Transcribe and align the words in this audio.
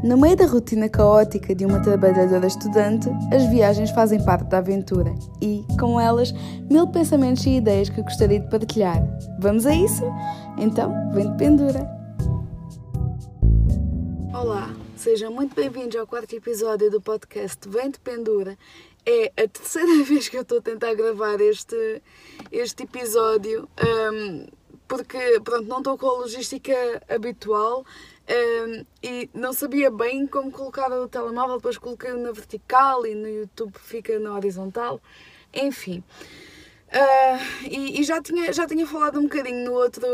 No 0.00 0.16
meio 0.16 0.36
da 0.36 0.46
rotina 0.46 0.88
caótica 0.88 1.52
de 1.52 1.66
uma 1.66 1.82
trabalhadora 1.82 2.46
estudante, 2.46 3.08
as 3.34 3.44
viagens 3.50 3.90
fazem 3.90 4.24
parte 4.24 4.44
da 4.44 4.58
aventura 4.58 5.12
e, 5.42 5.64
com 5.76 5.98
elas, 6.00 6.32
mil 6.70 6.86
pensamentos 6.86 7.44
e 7.44 7.56
ideias 7.56 7.88
que 7.88 8.00
gostaria 8.00 8.38
de 8.38 8.48
partilhar. 8.48 9.02
Vamos 9.40 9.66
a 9.66 9.74
isso? 9.74 10.04
Então, 10.56 10.92
vem 11.12 11.28
de 11.28 11.36
pendura! 11.36 11.84
Olá, 14.32 14.72
sejam 14.96 15.32
muito 15.32 15.56
bem-vindos 15.56 15.98
ao 15.98 16.06
quarto 16.06 16.32
episódio 16.32 16.92
do 16.92 17.00
podcast 17.00 17.68
Vem 17.68 17.90
de 17.90 17.98
Pendura. 17.98 18.56
É 19.04 19.32
a 19.36 19.48
terceira 19.48 19.92
vez 20.06 20.28
que 20.28 20.36
eu 20.36 20.42
estou 20.42 20.58
a 20.58 20.62
tentar 20.62 20.94
gravar 20.94 21.40
este, 21.40 22.00
este 22.52 22.84
episódio, 22.84 23.68
um, 24.12 24.46
porque 24.86 25.40
pronto, 25.42 25.66
não 25.66 25.78
estou 25.78 25.98
com 25.98 26.06
a 26.06 26.18
logística 26.18 26.72
habitual 27.08 27.84
um, 28.28 28.84
e 29.02 29.30
não 29.32 29.52
sabia 29.52 29.90
bem 29.90 30.26
como 30.26 30.50
colocar 30.50 30.90
o 30.92 31.08
telemóvel, 31.08 31.56
depois 31.56 31.78
coloquei-o 31.78 32.18
na 32.18 32.30
vertical 32.30 33.06
e 33.06 33.14
no 33.14 33.28
YouTube 33.28 33.72
fica 33.78 34.18
na 34.18 34.34
horizontal. 34.34 35.00
Enfim. 35.52 36.02
Uh, 36.88 37.66
e, 37.70 38.00
e, 38.00 38.02
já, 38.02 38.22
tinha, 38.22 38.50
já 38.50 38.66
tinha 38.66 38.86
falado 38.86 39.18
um 39.18 39.24
bocadinho 39.24 39.62
no 39.66 39.74
outro, 39.74 40.06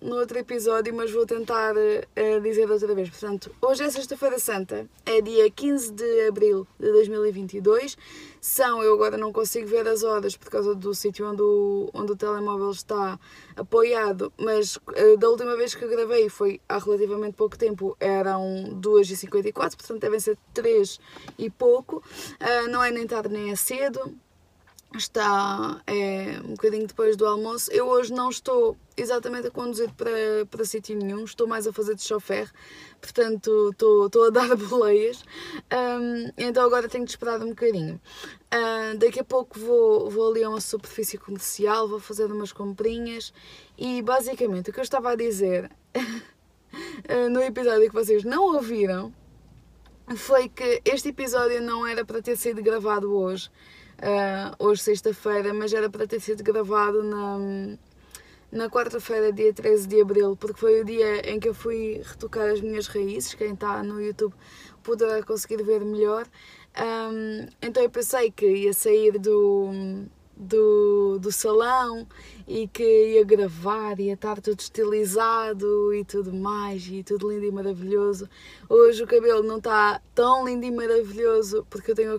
no 0.00 0.16
outro 0.16 0.38
episódio, 0.38 0.94
mas 0.94 1.10
vou 1.10 1.26
tentar 1.26 1.74
uh, 1.74 2.40
dizer 2.40 2.70
outra 2.70 2.94
vez. 2.94 3.10
Portanto, 3.10 3.50
hoje 3.60 3.82
é 3.82 3.90
Sexta-feira 3.90 4.38
Santa, 4.38 4.88
é 5.04 5.20
dia 5.20 5.50
15 5.50 5.92
de 5.92 6.28
abril 6.28 6.64
de 6.78 6.92
2022. 6.92 7.98
São, 8.40 8.80
eu 8.84 8.94
agora 8.94 9.16
não 9.16 9.32
consigo 9.32 9.66
ver 9.66 9.86
as 9.88 10.04
horas 10.04 10.36
por 10.36 10.48
causa 10.48 10.76
do 10.76 10.94
sítio 10.94 11.28
onde 11.28 11.42
o, 11.42 11.90
onde 11.92 12.12
o 12.12 12.16
telemóvel 12.16 12.70
está 12.70 13.18
apoiado, 13.56 14.32
mas 14.38 14.76
uh, 14.76 15.16
da 15.18 15.28
última 15.28 15.56
vez 15.56 15.74
que 15.74 15.86
gravei 15.88 16.28
foi 16.28 16.60
há 16.68 16.78
relativamente 16.78 17.34
pouco 17.34 17.58
tempo, 17.58 17.96
eram 17.98 18.78
2h54, 18.80 19.52
portanto 19.52 20.00
devem 20.00 20.20
ser 20.20 20.38
3 20.54 21.00
e 21.36 21.50
pouco. 21.50 22.00
não 22.70 22.82
é 22.82 22.92
nem 22.92 23.08
tarde 23.08 23.28
nem 23.34 23.50
é 23.50 23.56
cedo 23.56 24.16
está 24.98 25.80
é, 25.86 26.40
um 26.44 26.52
bocadinho 26.52 26.86
depois 26.86 27.16
do 27.16 27.26
almoço. 27.26 27.70
Eu 27.72 27.86
hoje 27.86 28.12
não 28.12 28.30
estou 28.30 28.76
exatamente 28.96 29.48
a 29.48 29.50
conduzir 29.50 29.92
para, 29.94 30.10
para 30.50 30.64
sítio 30.64 30.96
nenhum, 30.96 31.24
estou 31.24 31.46
mais 31.46 31.66
a 31.66 31.72
fazer 31.72 31.94
de 31.94 32.02
chofer, 32.02 32.50
portanto 33.00 33.70
estou, 33.70 34.06
estou 34.06 34.26
a 34.26 34.30
dar 34.30 34.54
boleias. 34.56 35.24
Um, 35.72 36.30
então 36.36 36.64
agora 36.64 36.88
tenho 36.88 37.04
de 37.04 37.10
esperar 37.10 37.40
um 37.42 37.48
bocadinho. 37.48 38.00
Uh, 38.52 38.98
daqui 38.98 39.20
a 39.20 39.24
pouco 39.24 39.58
vou, 39.58 40.10
vou 40.10 40.30
ali 40.30 40.44
a 40.44 40.48
uma 40.48 40.60
superfície 40.60 41.16
comercial, 41.18 41.88
vou 41.88 42.00
fazer 42.00 42.30
umas 42.30 42.52
comprinhas 42.52 43.32
e 43.78 44.02
basicamente 44.02 44.70
o 44.70 44.72
que 44.72 44.80
eu 44.80 44.84
estava 44.84 45.12
a 45.12 45.14
dizer 45.16 45.70
no 47.30 47.42
episódio 47.42 47.88
que 47.88 47.94
vocês 47.94 48.24
não 48.24 48.54
ouviram 48.54 49.12
foi 50.16 50.48
que 50.48 50.82
este 50.84 51.08
episódio 51.08 51.62
não 51.62 51.86
era 51.86 52.04
para 52.04 52.20
ter 52.20 52.36
sido 52.36 52.62
gravado 52.62 53.14
hoje 53.14 53.50
uh, 54.02 54.54
hoje 54.58 54.82
sexta-feira, 54.82 55.54
mas 55.54 55.72
era 55.72 55.88
para 55.88 56.06
ter 56.06 56.20
sido 56.20 56.42
gravado 56.42 57.02
na, 57.02 57.76
na 58.50 58.68
quarta-feira, 58.68 59.32
dia 59.32 59.52
13 59.52 59.86
de 59.86 60.00
abril, 60.00 60.36
porque 60.36 60.58
foi 60.58 60.80
o 60.80 60.84
dia 60.84 61.30
em 61.30 61.38
que 61.38 61.48
eu 61.48 61.54
fui 61.54 62.02
retocar 62.04 62.50
as 62.50 62.60
minhas 62.60 62.86
raízes. 62.88 63.34
Quem 63.34 63.54
está 63.54 63.82
no 63.82 64.00
YouTube 64.00 64.34
poderá 64.82 65.22
conseguir 65.22 65.62
ver 65.62 65.84
melhor. 65.84 66.26
Um, 66.76 67.46
então 67.60 67.82
eu 67.82 67.90
pensei 67.90 68.30
que 68.30 68.46
ia 68.46 68.72
sair 68.72 69.18
do 69.18 69.70
do, 70.36 71.18
do 71.18 71.30
salão 71.30 72.06
e 72.46 72.66
que 72.68 73.12
ia 73.14 73.24
gravar, 73.24 73.98
ia 74.00 74.14
estar 74.14 74.40
tudo 74.40 74.60
estilizado 74.60 75.94
e 75.94 76.04
tudo 76.04 76.32
mais, 76.32 76.86
e 76.86 77.02
tudo 77.02 77.30
lindo 77.30 77.44
e 77.44 77.52
maravilhoso. 77.52 78.28
Hoje 78.68 79.02
o 79.02 79.06
cabelo 79.06 79.42
não 79.42 79.58
está 79.58 80.00
tão 80.14 80.44
lindo 80.44 80.64
e 80.64 80.70
maravilhoso 80.70 81.66
porque 81.70 81.92
eu 81.92 81.94
tenho 81.94 82.18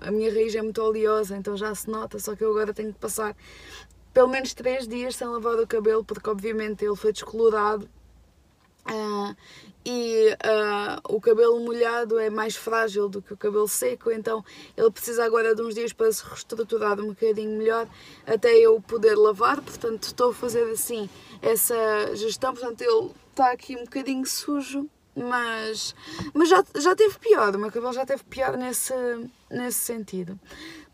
a 0.00 0.10
minha 0.10 0.32
raiz 0.32 0.54
é 0.54 0.62
muito 0.62 0.82
oleosa, 0.82 1.36
então 1.36 1.56
já 1.56 1.74
se 1.74 1.88
nota, 1.90 2.18
só 2.18 2.34
que 2.34 2.44
eu 2.44 2.50
agora 2.50 2.74
tenho 2.74 2.92
que 2.92 2.98
passar 2.98 3.36
pelo 4.12 4.28
menos 4.28 4.52
3 4.54 4.86
dias 4.86 5.16
sem 5.16 5.26
lavar 5.26 5.58
o 5.58 5.66
cabelo 5.66 6.04
porque 6.04 6.28
obviamente 6.28 6.84
ele 6.84 6.96
foi 6.96 7.12
descolorado. 7.12 7.88
Uh, 8.84 9.36
e 9.84 10.28
uh, 10.32 11.14
o 11.14 11.20
cabelo 11.20 11.58
molhado 11.60 12.18
é 12.18 12.30
mais 12.30 12.54
frágil 12.54 13.08
do 13.08 13.20
que 13.20 13.32
o 13.32 13.36
cabelo 13.36 13.66
seco, 13.66 14.10
então 14.10 14.44
ele 14.76 14.90
precisa 14.90 15.24
agora 15.24 15.54
de 15.54 15.62
uns 15.62 15.74
dias 15.74 15.92
para 15.92 16.12
se 16.12 16.24
reestruturar 16.24 17.00
um 17.00 17.08
bocadinho 17.08 17.56
melhor 17.58 17.88
até 18.26 18.52
eu 18.54 18.80
poder 18.80 19.16
lavar. 19.16 19.60
Portanto, 19.60 20.04
estou 20.04 20.30
a 20.30 20.34
fazer 20.34 20.70
assim 20.70 21.08
essa 21.40 21.74
gestão. 22.14 22.52
Portanto, 22.52 22.80
ele 22.82 23.10
está 23.30 23.50
aqui 23.50 23.76
um 23.76 23.84
bocadinho 23.84 24.24
sujo, 24.24 24.88
mas, 25.14 25.94
mas 26.32 26.48
já, 26.48 26.64
já 26.76 26.94
teve 26.94 27.18
pior. 27.18 27.54
O 27.54 27.58
meu 27.58 27.70
cabelo 27.70 27.92
já 27.92 28.06
teve 28.06 28.22
pior 28.24 28.56
nesse, 28.56 28.94
nesse 29.50 29.80
sentido. 29.80 30.38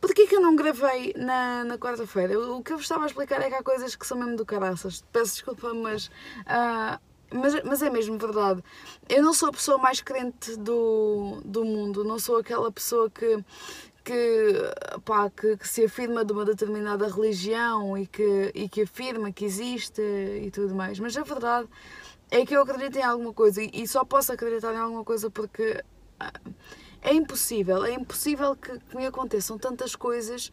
Porquê 0.01 0.27
que 0.27 0.37
eu 0.37 0.41
não 0.41 0.55
gravei 0.55 1.13
na, 1.17 1.65
na 1.65 1.77
quarta-feira? 1.77 2.39
O 2.39 2.63
que 2.63 2.73
eu 2.73 2.77
vos 2.77 2.85
estava 2.85 3.03
a 3.05 3.07
explicar 3.07 3.41
é 3.43 3.49
que 3.49 3.55
há 3.55 3.63
coisas 3.63 3.97
que 3.97 4.07
são 4.07 4.17
mesmo 4.17 4.37
do 4.37 4.47
caraças. 4.47 5.05
Peço 5.13 5.33
desculpa, 5.33 5.75
mas 5.75 6.07
uh, 6.07 7.01
mas, 7.31 7.63
mas 7.63 7.83
é 7.83 7.91
mesmo 7.91 8.19
verdade. 8.19 8.63
Eu 9.09 9.23
não 9.23 9.35
sou 9.35 9.49
a 9.49 9.53
pessoa 9.53 9.79
mais 9.79 10.01
crente 10.01 10.57
do, 10.57 11.41
do 11.45 11.65
mundo, 11.65 12.05
não 12.05 12.19
sou 12.19 12.39
aquela 12.39 12.71
pessoa 12.73 13.11
que, 13.11 13.45
que, 14.05 14.53
pá, 15.05 15.29
que, 15.31 15.57
que, 15.57 15.69
se 15.69 15.85
afirma 15.85 16.25
de 16.25 16.33
uma 16.33 16.45
determinada 16.45 17.07
religião 17.07 17.97
e 17.97 18.07
que, 18.07 18.53
e 18.55 18.69
que 18.69 18.83
afirma 18.83 19.31
que 19.31 19.45
existe 19.45 20.01
e 20.01 20.51
tudo 20.51 20.75
mais. 20.75 20.99
Mas 20.99 21.17
a 21.17 21.23
verdade 21.23 21.69
é 22.31 22.45
que 22.45 22.55
eu 22.55 22.63
acredito 22.63 22.97
em 22.97 23.03
alguma 23.03 23.33
coisa 23.33 23.63
e, 23.63 23.87
só 23.87 24.05
posso 24.05 24.33
acreditar 24.33 24.75
em 24.75 24.79
alguma 24.79 25.05
coisa 25.05 25.31
porque 25.31 25.83
ah, 26.19 26.33
é 27.03 27.15
impossível, 27.15 27.85
é 27.85 27.93
impossível 27.93 28.57
que, 28.57 28.79
que 28.79 28.97
me 28.97 29.07
aconteçam 29.07 29.59
tantas 29.59 29.95
coisas, 29.95 30.51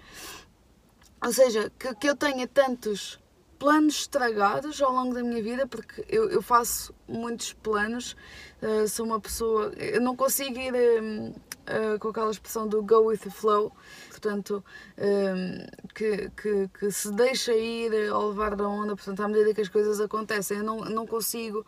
ou 1.24 1.34
seja, 1.34 1.72
que, 1.80 1.96
que 1.96 2.10
eu 2.10 2.16
tenha 2.16 2.48
tantos 2.48 3.20
planos 3.66 4.02
estragados 4.02 4.80
ao 4.80 4.94
longo 4.94 5.16
da 5.16 5.24
minha 5.24 5.42
vida, 5.42 5.66
porque 5.66 6.06
eu, 6.08 6.30
eu 6.30 6.40
faço 6.40 6.94
muitos 7.08 7.52
planos, 7.52 8.16
uh, 8.62 8.88
sou 8.88 9.08
uma 9.08 9.20
pessoa. 9.20 9.74
Eu 9.76 10.00
não 10.02 10.16
consigo 10.16 10.60
ir 10.60 10.72
um, 11.02 11.30
uh, 11.30 11.34
eh, 11.66 11.98
com 11.98 12.10
aquela 12.10 12.30
expressão 12.30 12.68
do 12.68 12.84
go 12.84 13.08
with 13.08 13.18
the 13.18 13.32
flow, 13.32 13.72
portanto, 14.12 14.64
um, 15.00 15.66
que, 15.96 16.30
que, 16.40 16.68
que, 16.80 16.92
se 16.92 17.12
deixa 17.14 17.54
ir 17.54 18.08
ao 18.12 18.30
levar 18.30 18.56
da 18.56 18.68
onda, 18.68 18.96
portanto, 18.96 19.22
à 19.22 19.28
medida 19.28 19.52
que 19.52 19.62
as 19.62 19.70
coisas 19.70 20.00
acontecem, 20.00 20.60
eu 20.60 20.64
não, 20.64 20.82
não 20.82 21.08
consigo. 21.08 21.66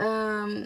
Um, 0.00 0.64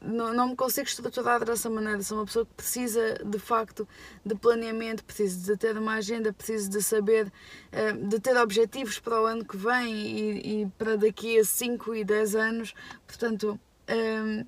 não, 0.00 0.32
não 0.32 0.48
me 0.48 0.56
consigo 0.56 0.86
estruturar 0.86 1.44
dessa 1.44 1.68
maneira. 1.68 2.02
Sou 2.02 2.18
uma 2.18 2.26
pessoa 2.26 2.46
que 2.46 2.54
precisa 2.54 3.14
de 3.24 3.38
facto 3.38 3.86
de 4.24 4.34
planeamento, 4.34 5.04
precisa 5.04 5.52
de 5.52 5.58
ter 5.58 5.76
uma 5.76 5.94
agenda, 5.94 6.32
precisa 6.32 6.68
de 6.68 6.82
saber, 6.82 7.32
eh, 7.72 7.92
de 7.92 8.20
ter 8.20 8.36
objetivos 8.36 8.98
para 8.98 9.20
o 9.20 9.26
ano 9.26 9.44
que 9.44 9.56
vem 9.56 9.94
e, 9.94 10.62
e 10.62 10.66
para 10.78 10.96
daqui 10.96 11.38
a 11.38 11.44
5 11.44 11.94
e 11.94 12.04
10 12.04 12.34
anos. 12.36 12.74
Portanto, 13.06 13.58
ehm, 13.86 14.44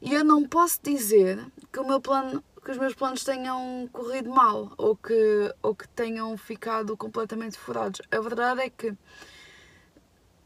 eu 0.00 0.24
não 0.24 0.44
posso 0.46 0.80
dizer 0.82 1.44
que 1.72 1.80
o 1.80 1.86
meu 1.86 2.00
plano 2.00 2.42
que 2.64 2.72
os 2.72 2.78
meus 2.78 2.94
planos 2.94 3.22
tenham 3.22 3.88
corrido 3.92 4.28
mal 4.28 4.72
ou 4.76 4.96
que, 4.96 5.54
ou 5.62 5.72
que 5.72 5.86
tenham 5.86 6.36
ficado 6.36 6.96
completamente 6.96 7.56
furados. 7.56 8.02
A 8.10 8.20
verdade 8.20 8.60
é 8.62 8.68
que 8.68 8.92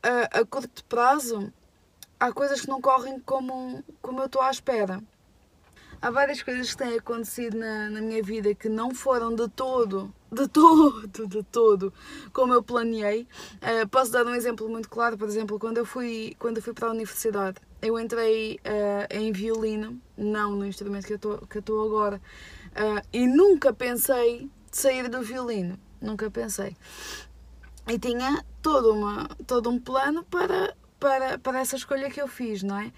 a, 0.03 0.41
a 0.41 0.45
curto 0.45 0.85
prazo 0.85 1.51
há 2.21 2.31
coisas 2.31 2.61
que 2.61 2.69
não 2.69 2.81
correm 2.81 3.19
como, 3.21 3.83
como 4.03 4.21
eu 4.21 4.27
estou 4.27 4.43
à 4.43 4.51
espera. 4.51 5.03
Há 6.03 6.11
várias 6.11 6.43
coisas 6.43 6.71
que 6.71 6.77
têm 6.79 6.97
acontecido 6.97 7.59
na, 7.59 7.91
na 7.91 8.01
minha 8.01 8.23
vida 8.23 8.55
que 8.55 8.69
não 8.69 8.95
foram 8.95 9.35
de 9.35 9.49
todo, 9.49 10.13
de 10.33 10.49
todo, 10.49 11.29
de 11.29 11.43
todo, 11.45 11.93
como 12.33 12.55
eu 12.55 12.63
planeei. 12.63 13.27
Uh, 13.57 13.87
posso 13.89 14.11
dar 14.11 14.25
um 14.25 14.35
exemplo 14.35 14.69
muito 14.69 14.89
claro, 14.89 15.19
por 15.19 15.29
exemplo, 15.29 15.59
quando 15.59 15.79
eu 15.79 15.85
fui, 15.85 16.35
quando 16.39 16.57
eu 16.57 16.63
fui 16.63 16.73
para 16.73 16.89
a 16.89 16.91
universidade, 16.91 17.59
eu 17.83 17.99
entrei 17.99 18.61
uh, 18.65 19.15
em 19.15 19.31
violino, 19.31 20.01
não 20.17 20.53
no 20.53 20.67
instrumento 20.67 21.07
que 21.07 21.13
eu 21.13 21.61
estou 21.61 21.85
agora, 21.85 22.17
uh, 22.17 23.07
e 23.13 23.27
nunca 23.27 23.71
pensei 23.71 24.51
sair 24.73 25.07
do 25.09 25.21
violino, 25.21 25.79
nunca 26.01 26.31
pensei. 26.31 26.77
E 27.87 27.99
tinha 27.99 28.43
todo, 28.63 28.95
uma, 28.95 29.29
todo 29.47 29.69
um 29.69 29.79
plano 29.79 30.25
para 30.25 30.75
para, 31.01 31.39
para 31.39 31.61
essa 31.61 31.75
escolha 31.75 32.11
que 32.11 32.21
eu 32.21 32.29
fiz, 32.29 32.63
não 32.63 32.79
é? 32.79 32.93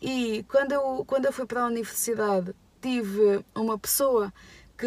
E 0.00 0.44
quando 0.48 0.72
eu, 0.72 1.04
quando 1.06 1.24
eu 1.24 1.32
fui 1.32 1.46
para 1.46 1.62
a 1.62 1.66
universidade, 1.66 2.54
tive 2.80 3.44
uma 3.54 3.78
pessoa 3.78 4.32
que, 4.76 4.86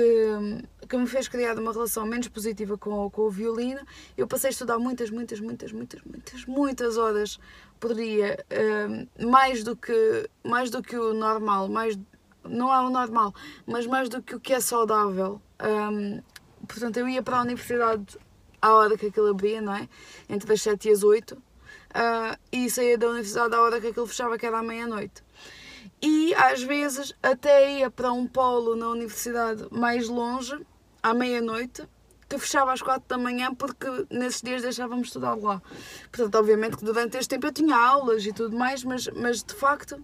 que 0.88 0.95
me 0.95 1.07
fez 1.07 1.27
criar 1.27 1.57
uma 1.57 1.74
relação 1.74 2.06
menos 2.06 2.27
positiva 2.27 2.77
com, 2.77 3.10
com 3.10 3.24
o 3.24 3.31
violino. 3.31 3.81
Eu 4.16 4.27
passei 4.27 4.50
a 4.50 4.51
estudar 4.51 4.77
muitas, 4.77 5.10
muitas, 5.10 5.39
muitas, 5.39 5.71
muitas, 5.71 6.01
muitas, 6.04 6.45
muitas 6.45 6.98
horas 6.98 7.39
por 7.80 7.95
dia, 7.95 8.45
um, 9.19 9.30
mais, 9.30 9.63
do 9.63 9.75
que, 9.75 10.30
mais 10.44 10.69
do 10.69 10.83
que 10.83 10.95
o 10.95 11.13
normal, 11.13 11.69
mais, 11.69 11.98
não 12.44 12.74
é 12.74 12.80
o 12.81 12.89
normal, 12.89 13.33
mas 13.65 13.88
mais 13.88 14.10
do 14.10 14.22
que 14.22 14.36
o 14.36 14.39
que 14.39 14.54
é 14.54 14.60
saudável. 14.60 15.42
Um, 15.62 16.22
portanto, 16.68 16.98
eu 16.98 17.07
ia 17.07 17.24
para 17.24 17.38
a 17.38 17.42
universidade 17.42 18.18
à 18.62 18.74
hora 18.74 18.98
que 18.98 19.07
aquilo 19.07 19.27
abria, 19.27 19.62
não 19.62 19.74
é? 19.74 19.88
Entre 20.27 20.54
as 20.54 20.62
7 20.62 20.89
e 20.89 20.92
as 20.92 21.04
8 21.04 21.42
uh, 21.95 22.38
e 22.51 22.69
saía 22.69 22.97
da 22.97 23.07
universidade 23.07 23.56
à 23.56 23.62
hora 23.62 23.81
que 23.81 23.88
aquilo 23.88 24.07
fechava, 24.07 24.38
que 24.38 24.45
era 24.45 24.59
à 24.59 24.63
meia-noite. 24.63 25.24
e 26.01 26.33
às 26.36 26.63
vezes 26.63 27.13
até 27.21 27.80
ia 27.80 27.89
para 27.89 28.12
um 28.12 28.25
polo 28.25 28.75
na 28.75 28.89
universidade 28.89 29.68
mais 29.71 30.07
longe, 30.07 30.57
à 31.01 31.13
meia-noite, 31.13 31.83
que 32.27 32.38
fechava 32.38 32.71
às 32.71 32.81
quatro 32.81 33.07
da 33.07 33.18
manhã 33.18 33.53
porque 33.53 33.88
nesses 34.09 34.41
dias 34.41 34.62
deixávamos 34.62 35.07
estudar 35.07 35.36
lá. 35.36 35.62
Portanto, 36.12 36.36
obviamente 36.36 36.77
que 36.77 36.86
durante 36.86 37.18
este 37.18 37.30
tempo 37.30 37.47
eu 37.47 37.51
tinha 37.51 37.75
aulas 37.75 38.25
e 38.25 38.31
tudo 38.31 38.56
mais, 38.56 38.83
mas, 38.83 39.07
mas 39.07 39.44
de 39.44 39.53
facto 39.53 40.01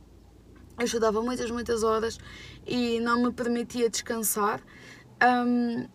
eu 0.78 0.86
estudava 0.86 1.22
muitas, 1.22 1.52
muitas 1.52 1.84
horas 1.84 2.18
e 2.66 3.00
não 3.00 3.22
me 3.22 3.32
permitia 3.32 3.90
descansar. 3.90 4.60
Um, 5.24 5.88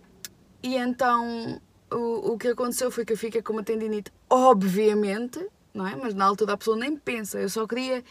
e 0.62 0.76
então 0.76 1.60
o, 1.90 2.32
o 2.32 2.38
que 2.38 2.48
aconteceu 2.48 2.90
foi 2.90 3.04
que 3.04 3.12
eu 3.12 3.18
fiquei 3.18 3.42
com 3.42 3.52
uma 3.52 3.64
tendinite, 3.64 4.12
obviamente, 4.28 5.44
não 5.72 5.86
é? 5.86 5.94
Mas 5.96 6.14
na 6.14 6.24
altura 6.24 6.54
a 6.54 6.56
pessoa 6.56 6.76
nem 6.76 6.96
pensa. 6.96 7.38
Eu 7.38 7.48
só 7.48 7.66
queria, 7.66 8.04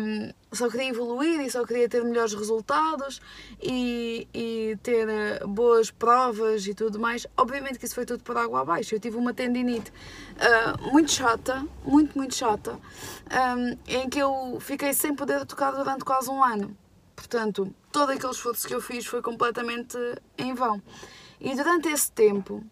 um, 0.00 0.32
só 0.52 0.68
queria 0.68 0.88
evoluir 0.88 1.40
e 1.40 1.50
só 1.50 1.64
queria 1.64 1.88
ter 1.88 2.04
melhores 2.04 2.34
resultados 2.34 3.20
e, 3.60 4.28
e 4.32 4.78
ter 4.82 5.06
uh, 5.08 5.48
boas 5.48 5.90
provas 5.90 6.66
e 6.66 6.74
tudo 6.74 6.98
mais. 6.98 7.26
Obviamente 7.36 7.78
que 7.78 7.84
isso 7.84 7.94
foi 7.94 8.04
tudo 8.04 8.22
por 8.22 8.36
água 8.36 8.60
abaixo. 8.60 8.94
Eu 8.94 9.00
tive 9.00 9.16
uma 9.16 9.34
tendinite 9.34 9.90
uh, 9.90 10.92
muito 10.92 11.12
chata, 11.12 11.66
muito, 11.84 12.16
muito 12.16 12.34
chata, 12.34 12.78
um, 13.58 13.78
em 13.86 14.08
que 14.08 14.18
eu 14.18 14.58
fiquei 14.60 14.92
sem 14.92 15.14
poder 15.14 15.44
tocar 15.46 15.72
durante 15.72 16.04
quase 16.04 16.30
um 16.30 16.42
ano. 16.42 16.76
Portanto, 17.16 17.74
todo 17.92 18.10
aquele 18.10 18.32
esforço 18.32 18.66
que 18.66 18.74
eu 18.74 18.80
fiz 18.80 19.06
foi 19.06 19.22
completamente 19.22 19.96
em 20.36 20.54
vão. 20.54 20.82
E 21.40 21.54
durante 21.54 21.88
esse 21.88 22.10
tempo, 22.10 22.64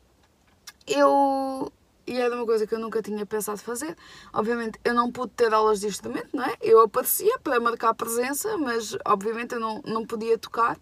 eu 0.86 1.72
e 2.06 2.18
era 2.18 2.34
uma 2.34 2.46
coisa 2.46 2.66
que 2.66 2.74
eu 2.74 2.78
nunca 2.78 3.02
tinha 3.02 3.24
pensado 3.24 3.58
fazer. 3.58 3.96
Obviamente 4.32 4.78
eu 4.84 4.94
não 4.94 5.10
pude 5.10 5.32
ter 5.32 5.52
aulas 5.52 5.80
de 5.80 5.86
instrumento, 5.86 6.28
não 6.32 6.44
é? 6.44 6.56
Eu 6.60 6.80
aparecia 6.80 7.38
para 7.38 7.60
marcar 7.60 7.94
presença, 7.94 8.56
mas 8.58 8.96
obviamente 9.04 9.54
eu 9.54 9.60
não, 9.60 9.82
não 9.84 10.06
podia 10.06 10.36
tocar. 10.38 10.78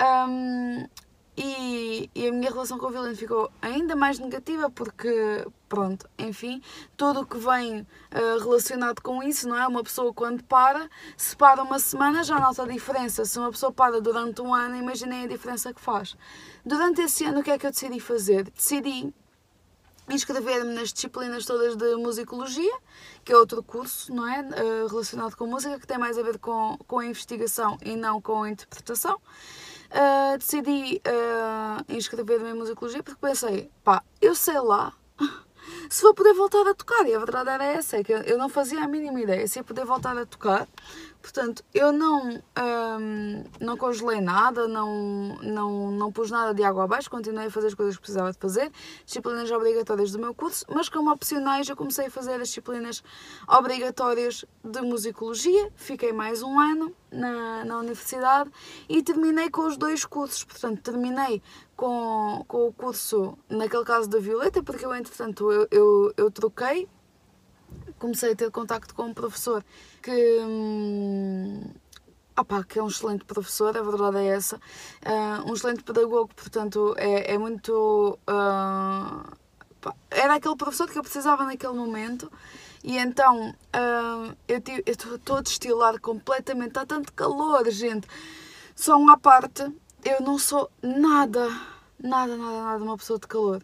Um, 0.00 0.86
e, 1.42 2.10
e, 2.14 2.28
a 2.28 2.32
minha 2.32 2.50
relação 2.50 2.76
com 2.76 2.86
o 2.86 2.90
violino 2.90 3.16
ficou 3.16 3.50
ainda 3.62 3.96
mais 3.96 4.18
negativa 4.18 4.68
porque, 4.68 5.46
pronto, 5.70 6.06
enfim, 6.18 6.60
tudo 6.98 7.20
o 7.20 7.26
que 7.26 7.38
vem 7.38 7.80
uh, 7.80 8.38
relacionado 8.40 9.00
com 9.00 9.22
isso, 9.22 9.48
não 9.48 9.56
é? 9.56 9.66
Uma 9.66 9.82
pessoa 9.82 10.12
quando 10.12 10.44
para, 10.44 10.90
se 11.16 11.34
para 11.34 11.62
uma 11.62 11.78
semana 11.78 12.22
já 12.24 12.38
nota 12.38 12.64
a 12.64 12.66
diferença. 12.66 13.24
Se 13.24 13.38
uma 13.38 13.50
pessoa 13.50 13.72
para 13.72 14.02
durante 14.02 14.42
um 14.42 14.52
ano, 14.52 14.76
imaginem 14.76 15.24
a 15.24 15.28
diferença 15.28 15.72
que 15.72 15.80
faz. 15.80 16.14
Durante 16.62 17.00
esse 17.00 17.24
ano, 17.24 17.40
o 17.40 17.42
que 17.42 17.50
é 17.50 17.58
que 17.58 17.66
eu 17.66 17.70
decidi 17.70 18.00
fazer? 18.00 18.44
Decidi 18.50 19.14
inscrever-me 20.10 20.74
nas 20.74 20.92
disciplinas 20.92 21.46
todas 21.46 21.76
de 21.76 21.96
musicologia, 21.96 22.72
que 23.24 23.32
é 23.32 23.36
outro 23.36 23.62
curso, 23.62 24.12
não 24.14 24.26
é? 24.26 24.40
Uh, 24.40 24.86
relacionado 24.88 25.36
com 25.36 25.46
música, 25.46 25.78
que 25.78 25.86
tem 25.86 25.98
mais 25.98 26.18
a 26.18 26.22
ver 26.22 26.38
com, 26.38 26.76
com 26.86 26.98
a 26.98 27.06
investigação 27.06 27.78
e 27.84 27.96
não 27.96 28.20
com 28.20 28.42
a 28.42 28.50
interpretação. 28.50 29.20
Uh, 29.90 30.38
decidi 30.38 31.02
uh, 31.06 31.84
inscrever-me 31.92 32.50
em 32.50 32.54
musicologia 32.54 33.02
porque 33.02 33.20
pensei, 33.20 33.70
pá, 33.82 34.02
eu 34.20 34.36
sei 34.36 34.60
lá 34.60 34.92
se 35.90 36.02
vou 36.02 36.14
poder 36.14 36.32
voltar 36.34 36.66
a 36.66 36.74
tocar. 36.74 37.06
E 37.06 37.14
a 37.14 37.18
verdade 37.18 37.50
era 37.50 37.64
essa, 37.64 37.96
é 37.96 38.04
que 38.04 38.12
eu 38.12 38.38
não 38.38 38.48
fazia 38.48 38.82
a 38.82 38.88
mínima 38.88 39.20
ideia 39.20 39.46
se 39.46 39.58
ia 39.58 39.64
poder 39.64 39.84
voltar 39.84 40.16
a 40.16 40.24
tocar. 40.24 40.68
Portanto, 41.20 41.62
eu 41.74 41.92
não, 41.92 42.30
um, 42.30 43.44
não 43.60 43.76
congelei 43.76 44.20
nada, 44.20 44.66
não, 44.66 45.36
não, 45.42 45.90
não 45.90 46.10
pus 46.10 46.30
nada 46.30 46.54
de 46.54 46.62
água 46.64 46.84
abaixo, 46.84 47.10
continuei 47.10 47.46
a 47.46 47.50
fazer 47.50 47.68
as 47.68 47.74
coisas 47.74 47.96
que 47.96 48.00
precisava 48.00 48.32
de 48.32 48.38
fazer, 48.38 48.72
disciplinas 49.04 49.50
obrigatórias 49.50 50.12
do 50.12 50.18
meu 50.18 50.34
curso, 50.34 50.64
mas 50.68 50.88
como 50.88 51.10
opcionais 51.12 51.68
eu 51.68 51.76
comecei 51.76 52.06
a 52.06 52.10
fazer 52.10 52.34
as 52.40 52.48
disciplinas 52.48 53.02
obrigatórias 53.46 54.44
de 54.64 54.80
musicologia, 54.80 55.70
fiquei 55.76 56.12
mais 56.12 56.42
um 56.42 56.58
ano 56.58 56.94
na, 57.10 57.64
na 57.66 57.78
universidade 57.78 58.50
e 58.88 59.02
terminei 59.02 59.50
com 59.50 59.66
os 59.66 59.76
dois 59.76 60.04
cursos, 60.06 60.42
portanto, 60.44 60.80
terminei 60.80 61.42
com, 61.76 62.44
com 62.48 62.68
o 62.68 62.72
curso, 62.72 63.36
naquele 63.48 63.84
caso 63.84 64.08
da 64.08 64.18
Violeta, 64.18 64.62
porque 64.62 64.86
eu, 64.86 64.94
entretanto, 64.94 65.52
eu, 65.52 65.68
eu, 65.70 66.14
eu 66.16 66.30
troquei 66.30 66.88
comecei 67.98 68.32
a 68.32 68.36
ter 68.36 68.50
contacto 68.50 68.94
com 68.94 69.04
um 69.04 69.14
professor 69.14 69.64
que. 70.02 70.40
Hum, 70.40 71.62
opa, 72.36 72.64
que 72.64 72.78
é 72.78 72.82
um 72.82 72.88
excelente 72.88 73.24
professor, 73.24 73.76
a 73.76 73.82
verdade 73.82 74.18
é 74.18 74.26
essa. 74.26 74.56
Uh, 74.56 75.50
um 75.50 75.54
excelente 75.54 75.82
pedagogo, 75.82 76.30
portanto, 76.34 76.94
é, 76.96 77.34
é 77.34 77.38
muito. 77.38 78.18
Uh, 78.28 79.40
era 80.10 80.34
aquele 80.34 80.56
professor 80.56 80.88
que 80.88 80.98
eu 80.98 81.02
precisava 81.02 81.44
naquele 81.44 81.74
momento. 81.74 82.30
E 82.82 82.96
então 82.96 83.50
uh, 83.50 84.36
eu 84.48 84.62
estou 84.86 85.36
a 85.36 85.40
destilar 85.42 86.00
completamente. 86.00 86.68
Está 86.68 86.86
tanto 86.86 87.12
calor, 87.12 87.68
gente. 87.70 88.08
Só 88.74 88.96
uma 88.96 89.18
parte, 89.18 89.62
eu 90.04 90.22
não 90.22 90.38
sou 90.38 90.70
nada, 90.82 91.46
nada, 92.02 92.36
nada, 92.36 92.62
nada 92.62 92.84
uma 92.84 92.96
pessoa 92.96 93.18
de 93.18 93.26
calor. 93.26 93.62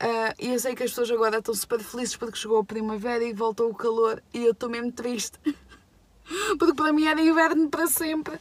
Uh, 0.00 0.32
e 0.38 0.52
eu 0.52 0.58
sei 0.60 0.76
que 0.76 0.84
as 0.84 0.90
pessoas 0.90 1.10
agora 1.10 1.38
estão 1.38 1.54
super 1.54 1.80
felizes 1.80 2.16
porque 2.16 2.38
chegou 2.38 2.58
a 2.58 2.64
primavera 2.64 3.24
e 3.24 3.32
voltou 3.32 3.68
o 3.68 3.74
calor 3.74 4.22
e 4.32 4.44
eu 4.44 4.52
estou 4.52 4.68
mesmo 4.68 4.92
triste. 4.92 5.38
porque 6.58 6.74
para 6.74 6.92
mim 6.92 7.06
era 7.06 7.20
inverno 7.20 7.68
para 7.68 7.86
sempre. 7.88 8.38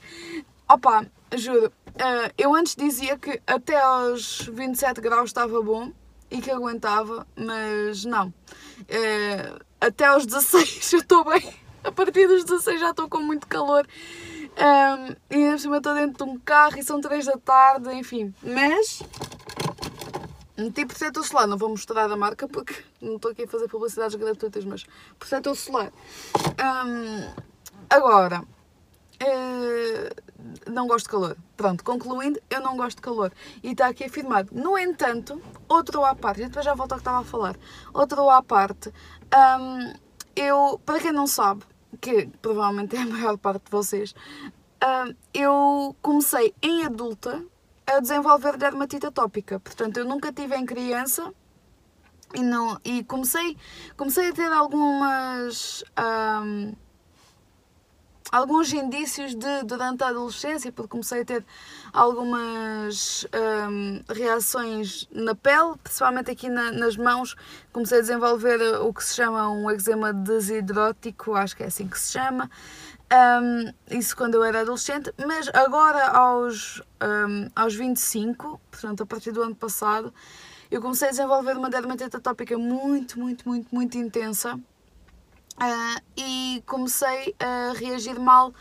Opa, 0.69 1.06
juro, 1.36 1.68
uh, 1.68 2.33
eu 2.38 2.54
antes 2.54 2.75
dizia 2.75 3.18
que 3.18 3.42
até 3.48 3.80
aos 3.80 4.42
27 4.42 5.01
graus 5.01 5.30
estava 5.30 5.62
bom 5.62 5.92
e 6.30 6.42
que 6.42 6.51
aguentava, 6.51 7.25
mas 7.36 8.06
não. 8.06 8.27
Uh, 8.27 9.65
até 9.81 10.06
aos 10.06 10.25
16 10.25 10.94
eu 10.94 11.00
estou 11.00 11.24
bem. 11.24 11.56
A 11.83 11.92
partir 11.92 12.27
dos 12.27 12.44
16 12.44 12.80
já 12.80 12.89
estou 12.92 13.07
com 13.07 13.19
muito 13.19 13.48
calor. 13.48 13.88
Um, 14.57 15.15
e 15.30 15.36
ainda 15.36 15.77
estou 15.77 15.94
dentro 15.94 16.25
de 16.25 16.31
um 16.31 16.38
carro 16.39 16.77
e 16.80 16.83
são 16.83 17.00
3 17.00 17.25
da 17.25 17.38
tarde, 17.38 17.94
enfim. 17.94 18.33
Mas 18.42 19.03
Meti 20.57 20.88
protetor 20.88 21.24
solar, 21.24 21.45
não 21.45 21.56
vou 21.56 21.69
mostrar 21.69 22.12
a 22.12 22.18
marca 22.18 22.48
porque 22.48 22.83
não 23.00 23.18
estou 23.18 23.30
aqui 23.30 23.44
a 23.44 23.48
fazer 23.48 23.68
publicidades 23.68 24.15
gratuitas, 24.15 24.65
mas 24.65 24.88
protetor 25.19 25.56
solar. 25.56 25.92
Um, 26.59 27.31
agora, 27.88 28.42
uh, 28.42 30.71
não 30.71 30.88
gosto 30.88 31.06
de 31.06 31.12
calor. 31.12 31.38
Pronto, 31.56 31.83
concluindo, 31.83 32.42
eu 32.50 32.59
não 32.59 32.75
gosto 32.75 32.98
de 32.98 33.04
calor. 33.04 33.31
E 33.62 33.71
está 33.71 33.88
aqui 33.88 34.06
afirmado. 34.06 34.50
No 34.51 34.75
entanto, 34.80 35.39
outro 35.69 36.04
à 36.04 36.15
parte, 36.15 36.45
depois 36.45 36.65
já 36.65 36.74
volto 36.74 36.94
ao 36.94 36.98
que 36.98 37.01
estava 37.01 37.19
a 37.19 37.24
falar. 37.24 37.56
Outro 37.94 38.27
à 38.27 38.42
parte, 38.42 38.92
eu, 40.36 40.81
para 40.83 41.00
quem 41.00 41.12
não 41.12 41.27
sabe, 41.27 41.63
que 42.01 42.27
provavelmente 42.42 42.95
é 42.95 43.01
a 43.01 43.06
maior 43.06 43.38
parte 43.38 43.65
de 43.65 43.71
vocês, 43.71 44.15
eu 45.34 45.96
comecei 46.01 46.55
em 46.63 46.84
adulta 46.84 47.43
a 47.88 48.00
desenvolver 48.00 48.58
dermatite 48.58 49.06
atópica. 49.06 49.60
Portanto, 49.60 49.98
eu 49.98 50.06
nunca 50.06 50.32
tive 50.32 50.56
em 50.56 50.65
criança 50.65 51.34
e, 52.36 52.41
não, 52.41 52.77
e 52.84 53.03
comecei, 53.06 53.58
comecei 53.96 54.29
a 54.29 54.34
ter 54.34 54.51
algumas. 54.51 55.84
Um, 55.98 56.75
alguns 58.32 58.74
indícios 58.74 59.34
de 59.36 59.63
durante 59.63 60.03
a 60.03 60.10
adolescência, 60.10 60.72
porque 60.72 60.89
comecei 60.89 61.22
a 61.22 61.25
ter 61.25 61.46
algumas 61.94 63.25
um, 63.70 64.03
reações 64.13 65.08
na 65.12 65.34
pele, 65.34 65.75
principalmente 65.82 66.32
aqui 66.32 66.50
na, 66.50 66.72
nas 66.72 66.98
mãos, 66.98 67.36
comecei 67.72 68.00
a 68.00 68.01
desenvolver 68.01 68.60
o 68.82 68.94
que 68.94 69.03
se 69.03 69.15
chama 69.15 69.50
um 69.50 69.70
eczema 69.72 70.13
desidrótico, 70.13 71.36
acho 71.36 71.56
que 71.56 71.63
é 71.63 71.67
assim 71.67 71.88
que 71.88 72.00
se 72.00 72.12
chama, 72.12 72.50
um, 73.13 73.97
isso 73.97 74.15
quando 74.15 74.35
eu 74.35 74.43
era 74.43 74.61
adolescente, 74.61 75.13
mas 75.25 75.47
agora 75.53 76.07
aos, 76.09 76.81
um, 77.01 77.49
aos 77.55 77.73
25, 77.73 78.59
portanto 78.69 79.03
a 79.03 79.05
partir 79.05 79.31
do 79.31 79.41
ano 79.41 79.55
passado, 79.55 80.13
eu 80.69 80.81
comecei 80.81 81.07
a 81.07 81.11
desenvolver 81.11 81.55
uma 81.55 81.69
dermatite 81.69 82.17
atópica 82.17 82.57
muito, 82.57 83.17
muito, 83.19 83.47
muito, 83.47 83.73
muito 83.73 83.97
intensa 83.97 84.55
uh, 84.55 86.01
e 86.17 86.61
comecei 86.65 87.33
a 87.39 87.73
reagir 87.77 88.19
mal 88.19 88.53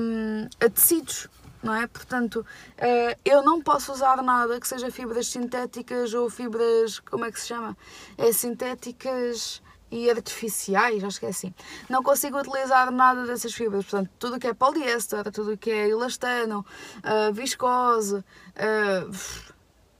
um, 0.00 0.48
a 0.64 0.70
tecidos. 0.70 1.28
Não 1.62 1.74
é? 1.74 1.86
Portanto, 1.86 2.46
uh, 2.78 3.20
eu 3.24 3.42
não 3.42 3.60
posso 3.60 3.92
usar 3.92 4.22
nada 4.22 4.60
que 4.60 4.68
seja 4.68 4.90
fibras 4.90 5.26
sintéticas 5.26 6.14
ou 6.14 6.30
fibras, 6.30 7.00
como 7.00 7.24
é 7.24 7.32
que 7.32 7.40
se 7.40 7.48
chama? 7.48 7.76
É 8.16 8.30
sintéticas 8.32 9.60
e 9.90 10.10
artificiais, 10.10 11.02
acho 11.02 11.20
que 11.20 11.26
é 11.26 11.30
assim. 11.30 11.54
Não 11.88 12.02
consigo 12.02 12.38
utilizar 12.38 12.90
nada 12.90 13.24
dessas 13.24 13.54
fibras, 13.54 13.84
portanto, 13.84 14.10
tudo 14.18 14.38
que 14.38 14.46
é 14.46 14.54
poliéster, 14.54 15.30
tudo 15.30 15.56
que 15.56 15.70
é 15.70 15.88
elastano, 15.88 16.64
uh, 16.98 17.32
viscose, 17.32 18.16
uh, 18.16 19.16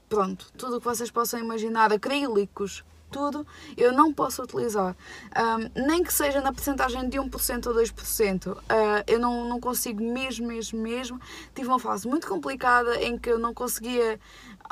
pronto, 0.09 0.51
tudo 0.57 0.77
o 0.77 0.79
que 0.79 0.85
vocês 0.85 1.11
possam 1.11 1.39
imaginar, 1.39 1.91
acrílicos, 1.91 2.83
tudo 3.11 3.45
eu 3.75 3.91
não 3.91 4.13
posso 4.13 4.43
utilizar. 4.43 4.95
Um, 5.35 5.87
nem 5.87 6.03
que 6.03 6.13
seja 6.13 6.41
na 6.41 6.51
porcentagem 6.51 7.07
de 7.09 7.17
1% 7.17 7.67
ou 7.67 7.73
2%. 7.73 8.47
Uh, 8.47 8.59
eu 9.07 9.19
não, 9.19 9.47
não 9.47 9.59
consigo 9.59 10.01
mesmo, 10.03 10.47
mesmo, 10.47 10.79
mesmo. 10.79 11.19
Tive 11.55 11.67
uma 11.67 11.79
fase 11.79 12.07
muito 12.07 12.27
complicada 12.27 13.01
em 13.01 13.17
que 13.17 13.29
eu 13.29 13.39
não 13.39 13.53
conseguia 13.53 14.19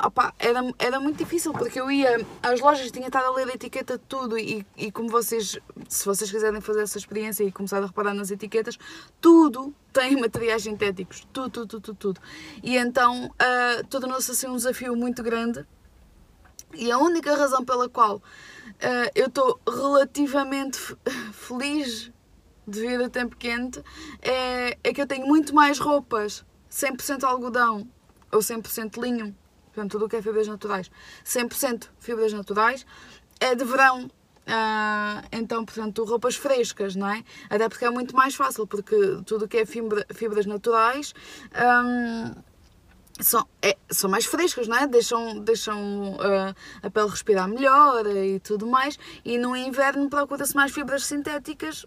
opa, 0.02 0.34
era, 0.38 0.60
era 0.78 1.00
muito 1.00 1.18
difícil 1.18 1.52
porque 1.52 1.80
eu 1.80 1.90
ia 1.90 2.24
às 2.42 2.60
lojas, 2.60 2.90
tinha 2.90 3.06
estado 3.06 3.26
a 3.26 3.30
ler 3.34 3.48
a 3.48 3.54
etiqueta 3.54 3.96
de 3.96 4.04
tudo 4.04 4.38
e, 4.38 4.66
e 4.76 4.90
como 4.92 5.08
vocês, 5.08 5.58
se 5.88 6.04
vocês 6.04 6.30
quiserem 6.30 6.60
fazer 6.60 6.82
essa 6.82 6.98
experiência 6.98 7.44
e 7.44 7.52
começar 7.52 7.82
a 7.82 7.86
reparar 7.86 8.14
nas 8.14 8.30
etiquetas, 8.30 8.78
tudo 9.20 9.74
tem 9.92 10.16
materiais 10.20 10.62
sintéticos, 10.62 11.26
tudo, 11.32 11.50
tudo, 11.50 11.66
tudo, 11.66 11.80
tudo. 11.80 11.96
tudo. 12.14 12.20
E 12.62 12.76
então 12.76 13.26
uh, 13.26 13.86
tornou-se 13.88 14.30
assim 14.30 14.48
um 14.48 14.56
desafio 14.56 14.94
muito 14.96 15.22
grande 15.22 15.64
e 16.74 16.90
a 16.90 16.98
única 16.98 17.34
razão 17.34 17.64
pela 17.64 17.88
qual 17.88 18.16
uh, 18.16 18.22
eu 19.14 19.26
estou 19.26 19.60
relativamente 19.66 20.78
feliz 21.32 22.12
de 22.66 22.80
vir 22.80 23.00
a 23.00 23.08
tempo 23.08 23.36
quente 23.36 23.82
é, 24.20 24.76
é 24.82 24.92
que 24.92 25.00
eu 25.00 25.06
tenho 25.06 25.26
muito 25.26 25.54
mais 25.54 25.78
roupas 25.78 26.44
100% 26.70 27.22
algodão 27.24 27.88
ou 28.32 28.40
100% 28.40 29.00
linho 29.00 29.34
portanto, 29.76 29.92
tudo 29.92 30.06
o 30.06 30.08
que 30.08 30.16
é 30.16 30.22
fibras 30.22 30.48
naturais, 30.48 30.90
100% 31.24 31.88
fibras 32.00 32.32
naturais, 32.32 32.86
é 33.38 33.54
de 33.54 33.64
verão. 33.64 34.10
Uh, 34.46 35.26
então, 35.32 35.64
portanto, 35.64 36.04
roupas 36.04 36.36
frescas, 36.36 36.94
não 36.94 37.08
é? 37.08 37.22
Até 37.50 37.68
porque 37.68 37.84
é 37.84 37.90
muito 37.90 38.16
mais 38.16 38.34
fácil, 38.34 38.66
porque 38.66 38.96
tudo 39.26 39.44
o 39.44 39.48
que 39.48 39.58
é 39.58 39.66
fibra, 39.66 40.06
fibras 40.14 40.46
naturais 40.46 41.12
um, 41.84 42.32
são, 43.20 43.46
é, 43.60 43.76
são 43.90 44.08
mais 44.08 44.24
frescas, 44.24 44.68
não 44.68 44.76
é? 44.76 44.86
Deixam, 44.86 45.40
deixam 45.40 46.12
uh, 46.12 46.54
a 46.80 46.90
pele 46.90 47.08
respirar 47.08 47.48
melhor 47.48 48.06
e 48.06 48.38
tudo 48.38 48.66
mais. 48.66 48.98
E 49.24 49.36
no 49.36 49.56
inverno 49.56 50.08
procura-se 50.08 50.54
mais 50.54 50.72
fibras 50.72 51.04
sintéticas 51.04 51.84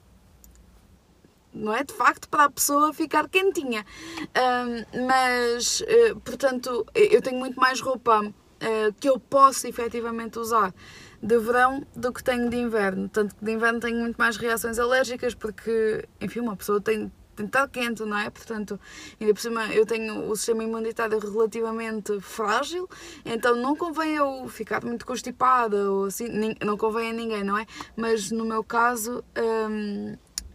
não 1.53 1.73
é? 1.73 1.83
De 1.83 1.93
facto, 1.93 2.29
para 2.29 2.45
a 2.45 2.49
pessoa 2.49 2.93
ficar 2.93 3.27
quentinha. 3.27 3.85
Um, 4.19 5.05
mas, 5.07 5.81
uh, 5.81 6.19
portanto, 6.19 6.85
eu 6.93 7.21
tenho 7.21 7.37
muito 7.37 7.59
mais 7.59 7.81
roupa 7.81 8.21
uh, 8.21 8.93
que 8.99 9.09
eu 9.09 9.19
posso 9.19 9.67
efetivamente 9.67 10.39
usar 10.39 10.73
de 11.21 11.37
verão 11.37 11.85
do 11.95 12.13
que 12.13 12.23
tenho 12.23 12.49
de 12.49 12.57
inverno. 12.57 13.09
Tanto 13.09 13.35
que 13.35 13.43
de 13.43 13.51
inverno 13.51 13.79
tenho 13.79 13.99
muito 13.99 14.17
mais 14.17 14.37
reações 14.37 14.79
alérgicas, 14.79 15.35
porque, 15.35 16.05
enfim, 16.21 16.39
uma 16.39 16.55
pessoa 16.55 16.79
tem, 16.79 17.11
tem 17.35 17.45
de 17.45 17.49
estar 17.49 17.67
quente, 17.67 18.03
não 18.03 18.17
é? 18.17 18.29
Portanto, 18.29 18.79
ainda 19.19 19.33
por 19.33 19.41
cima 19.41 19.67
eu 19.73 19.85
tenho 19.85 20.29
o 20.29 20.35
sistema 20.35 20.63
imunitário 20.63 21.19
relativamente 21.19 22.19
frágil, 22.21 22.89
então 23.25 23.55
não 23.55 23.75
convém 23.75 24.15
eu 24.15 24.47
ficar 24.47 24.83
muito 24.83 25.05
constipada 25.05 25.91
ou 25.91 26.05
assim, 26.05 26.27
não 26.65 26.77
convém 26.77 27.09
a 27.09 27.13
ninguém, 27.13 27.43
não 27.43 27.57
é? 27.57 27.65
Mas 27.95 28.31
no 28.31 28.45
meu 28.45 28.63
caso. 28.63 29.23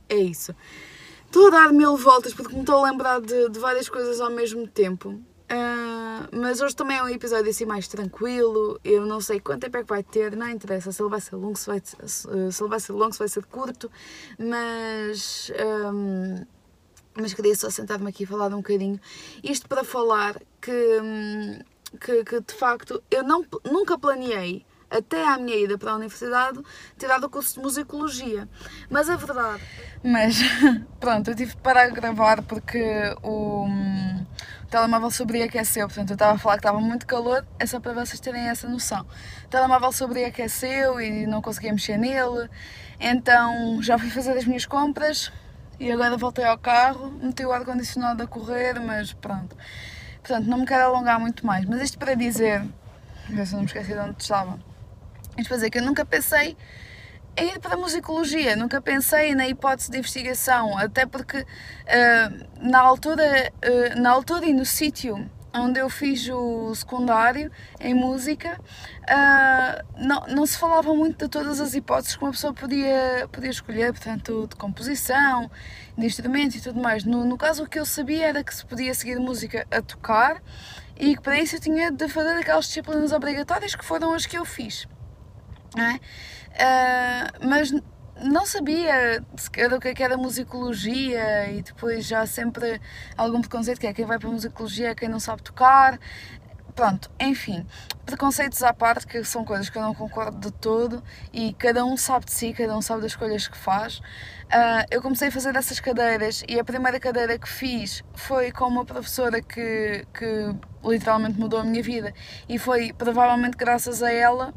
É 0.08 0.16
isso. 0.16 0.54
Estou 1.26 1.48
a 1.48 1.50
dar 1.50 1.72
mil 1.72 1.96
voltas 1.96 2.32
porque 2.32 2.54
me 2.54 2.60
estou 2.60 2.84
a 2.84 2.90
lembrar 2.90 3.20
de, 3.20 3.48
de 3.48 3.58
várias 3.58 3.88
coisas 3.88 4.20
ao 4.20 4.30
mesmo 4.30 4.68
tempo. 4.68 5.20
Uh, 5.44 6.28
mas 6.32 6.60
hoje 6.60 6.74
também 6.74 6.96
é 6.96 7.02
um 7.02 7.08
episódio 7.08 7.50
assim 7.50 7.64
mais 7.64 7.88
tranquilo. 7.88 8.78
Eu 8.84 9.04
não 9.04 9.20
sei 9.20 9.40
quanto 9.40 9.62
tempo 9.62 9.76
é 9.76 9.82
que 9.82 9.88
vai 9.88 10.02
ter, 10.02 10.36
não 10.36 10.48
interessa 10.48 10.92
se 10.92 11.02
ele 11.02 11.10
vai 11.10 11.20
ser 11.20 11.36
longo, 11.36 11.56
se, 11.56 11.66
vai, 11.66 11.82
se, 11.84 12.28
ele 12.28 12.68
vai 12.68 12.80
ser 12.80 12.92
longo, 12.92 13.12
se 13.12 13.18
vai 13.18 13.28
ser 13.28 13.44
curto. 13.46 13.90
Mas, 14.38 15.50
um, 15.92 16.44
mas 17.20 17.34
queria 17.34 17.54
só 17.54 17.68
sentar-me 17.68 18.08
aqui 18.08 18.22
e 18.22 18.26
falar 18.26 18.46
um 18.54 18.58
bocadinho. 18.58 19.00
Isto 19.42 19.68
para 19.68 19.84
falar 19.84 20.40
que, 20.60 21.00
que, 22.00 22.24
que 22.24 22.40
de 22.40 22.54
facto 22.54 23.02
eu 23.10 23.22
não, 23.22 23.44
nunca 23.64 23.98
planeei 23.98 24.64
até 24.90 25.26
à 25.26 25.36
minha 25.38 25.56
ida 25.56 25.76
para 25.76 25.92
a 25.92 25.96
universidade, 25.96 26.60
tirar 26.98 27.22
o 27.22 27.28
curso 27.28 27.54
de 27.54 27.60
musicologia. 27.60 28.48
Mas 28.88 29.08
a 29.10 29.16
verdade. 29.16 29.62
Mas, 30.02 30.38
pronto, 31.00 31.30
eu 31.30 31.34
tive 31.34 31.52
de 31.52 31.60
parar 31.60 31.88
de 31.88 31.92
gravar 31.94 32.42
porque 32.42 33.14
o, 33.22 33.66
o 33.66 34.66
telemóvel 34.70 35.10
sobreaqueceu. 35.10 35.86
Portanto, 35.86 36.10
eu 36.10 36.14
estava 36.14 36.32
a 36.32 36.38
falar 36.38 36.56
que 36.56 36.60
estava 36.60 36.80
muito 36.80 37.06
calor, 37.06 37.44
é 37.58 37.66
só 37.66 37.80
para 37.80 37.92
vocês 37.92 38.20
terem 38.20 38.48
essa 38.48 38.68
noção. 38.68 39.06
O 39.44 39.48
telemóvel 39.48 39.92
sobreaqueceu 39.92 41.00
e 41.00 41.26
não 41.26 41.42
conseguia 41.42 41.72
mexer 41.72 41.96
nele. 41.96 42.48
Então, 43.00 43.82
já 43.82 43.98
fui 43.98 44.10
fazer 44.10 44.32
as 44.32 44.44
minhas 44.44 44.66
compras 44.66 45.32
e 45.78 45.90
agora 45.90 46.16
voltei 46.16 46.44
ao 46.44 46.56
carro, 46.56 47.10
meti 47.10 47.44
o 47.44 47.52
ar-condicionado 47.52 48.22
a 48.22 48.26
correr, 48.26 48.78
mas 48.80 49.12
pronto. 49.12 49.56
Portanto, 50.22 50.46
não 50.46 50.58
me 50.58 50.66
quero 50.66 50.84
alongar 50.84 51.18
muito 51.18 51.44
mais. 51.44 51.64
Mas 51.66 51.82
isto 51.82 51.98
para 51.98 52.14
dizer, 52.14 52.62
se 53.26 53.32
eu 53.32 53.46
não 53.52 53.60
me 53.60 53.66
esqueci 53.66 53.92
de 53.92 53.98
onde 53.98 54.22
estava 54.22 54.58
isto 55.36 55.48
para 55.48 55.56
dizer 55.56 55.70
que 55.70 55.78
eu 55.78 55.82
nunca 55.82 56.04
pensei 56.04 56.56
em 57.36 57.48
ir 57.48 57.58
para 57.58 57.74
a 57.74 57.76
musicologia, 57.76 58.56
nunca 58.56 58.80
pensei 58.80 59.34
na 59.34 59.46
hipótese 59.46 59.90
de 59.90 59.98
investigação, 59.98 60.78
até 60.78 61.04
porque 61.04 61.38
uh, 61.40 61.46
na, 62.60 62.80
altura, 62.80 63.52
uh, 63.56 64.00
na 64.00 64.10
altura 64.10 64.46
e 64.46 64.52
no 64.52 64.64
sítio 64.64 65.28
onde 65.56 65.78
eu 65.78 65.88
fiz 65.88 66.28
o 66.28 66.74
secundário 66.74 67.50
em 67.78 67.94
música, 67.94 68.60
uh, 69.02 70.04
não, 70.04 70.26
não 70.26 70.46
se 70.46 70.58
falava 70.58 70.92
muito 70.92 71.24
de 71.24 71.30
todas 71.30 71.60
as 71.60 71.74
hipóteses 71.74 72.16
que 72.16 72.24
uma 72.24 72.32
pessoa 72.32 72.52
podia, 72.52 73.28
podia 73.30 73.50
escolher, 73.50 73.92
portanto, 73.92 74.48
de 74.48 74.56
composição, 74.56 75.48
de 75.96 76.06
instrumento 76.06 76.56
e 76.56 76.60
tudo 76.60 76.80
mais. 76.80 77.04
No, 77.04 77.24
no 77.24 77.38
caso, 77.38 77.62
o 77.62 77.68
que 77.68 77.78
eu 77.78 77.86
sabia 77.86 78.26
era 78.26 78.42
que 78.42 78.52
se 78.52 78.66
podia 78.66 78.92
seguir 78.94 79.20
música 79.20 79.64
a 79.70 79.80
tocar 79.80 80.42
e 80.96 81.14
que 81.14 81.22
para 81.22 81.38
isso 81.38 81.54
eu 81.54 81.60
tinha 81.60 81.90
de 81.92 82.08
fazer 82.08 82.32
aquelas 82.32 82.66
disciplinas 82.66 83.12
obrigatórias 83.12 83.76
que 83.76 83.84
foram 83.84 84.12
as 84.12 84.26
que 84.26 84.36
eu 84.36 84.44
fiz 84.44 84.88
é? 85.76 85.94
Uh, 86.54 87.48
mas 87.48 87.72
não 88.22 88.46
sabia 88.46 89.24
sequer 89.36 89.72
o 89.72 89.80
que, 89.80 89.88
é 89.88 89.94
era 89.98 90.16
musicologia 90.16 91.50
e 91.50 91.62
depois 91.62 92.06
já 92.06 92.24
sempre 92.26 92.80
algum 93.16 93.40
preconceito 93.40 93.80
que 93.80 93.86
é 93.86 93.92
quem 93.92 94.04
vai 94.04 94.18
para 94.18 94.28
a 94.28 94.32
musicologia 94.32 94.90
é 94.90 94.94
quem 94.94 95.08
não 95.08 95.20
sabe 95.20 95.42
tocar. 95.42 95.98
Pronto, 96.74 97.08
enfim, 97.20 97.64
preconceitos 98.04 98.60
à 98.64 98.74
parte, 98.74 99.06
que 99.06 99.22
são 99.22 99.44
coisas 99.44 99.70
que 99.70 99.78
eu 99.78 99.82
não 99.82 99.94
concordo 99.94 100.36
de 100.38 100.52
todo 100.52 101.04
e 101.32 101.52
cada 101.54 101.84
um 101.84 101.96
sabe 101.96 102.26
de 102.26 102.32
si, 102.32 102.52
cada 102.52 102.76
um 102.76 102.82
sabe 102.82 103.02
das 103.02 103.12
escolhas 103.12 103.46
que 103.46 103.56
faz. 103.56 103.98
Uh, 103.98 104.84
eu 104.90 105.00
comecei 105.00 105.28
a 105.28 105.30
fazer 105.30 105.54
essas 105.54 105.78
cadeiras 105.78 106.42
e 106.48 106.58
a 106.58 106.64
primeira 106.64 106.98
cadeira 106.98 107.38
que 107.38 107.48
fiz 107.48 108.02
foi 108.14 108.50
com 108.50 108.66
uma 108.66 108.84
professora 108.84 109.40
que, 109.40 110.04
que 110.12 110.56
literalmente 110.84 111.38
mudou 111.38 111.60
a 111.60 111.64
minha 111.64 111.82
vida 111.82 112.12
e 112.48 112.58
foi 112.58 112.92
provavelmente 112.92 113.56
graças 113.56 114.02
a 114.02 114.12
ela 114.12 114.52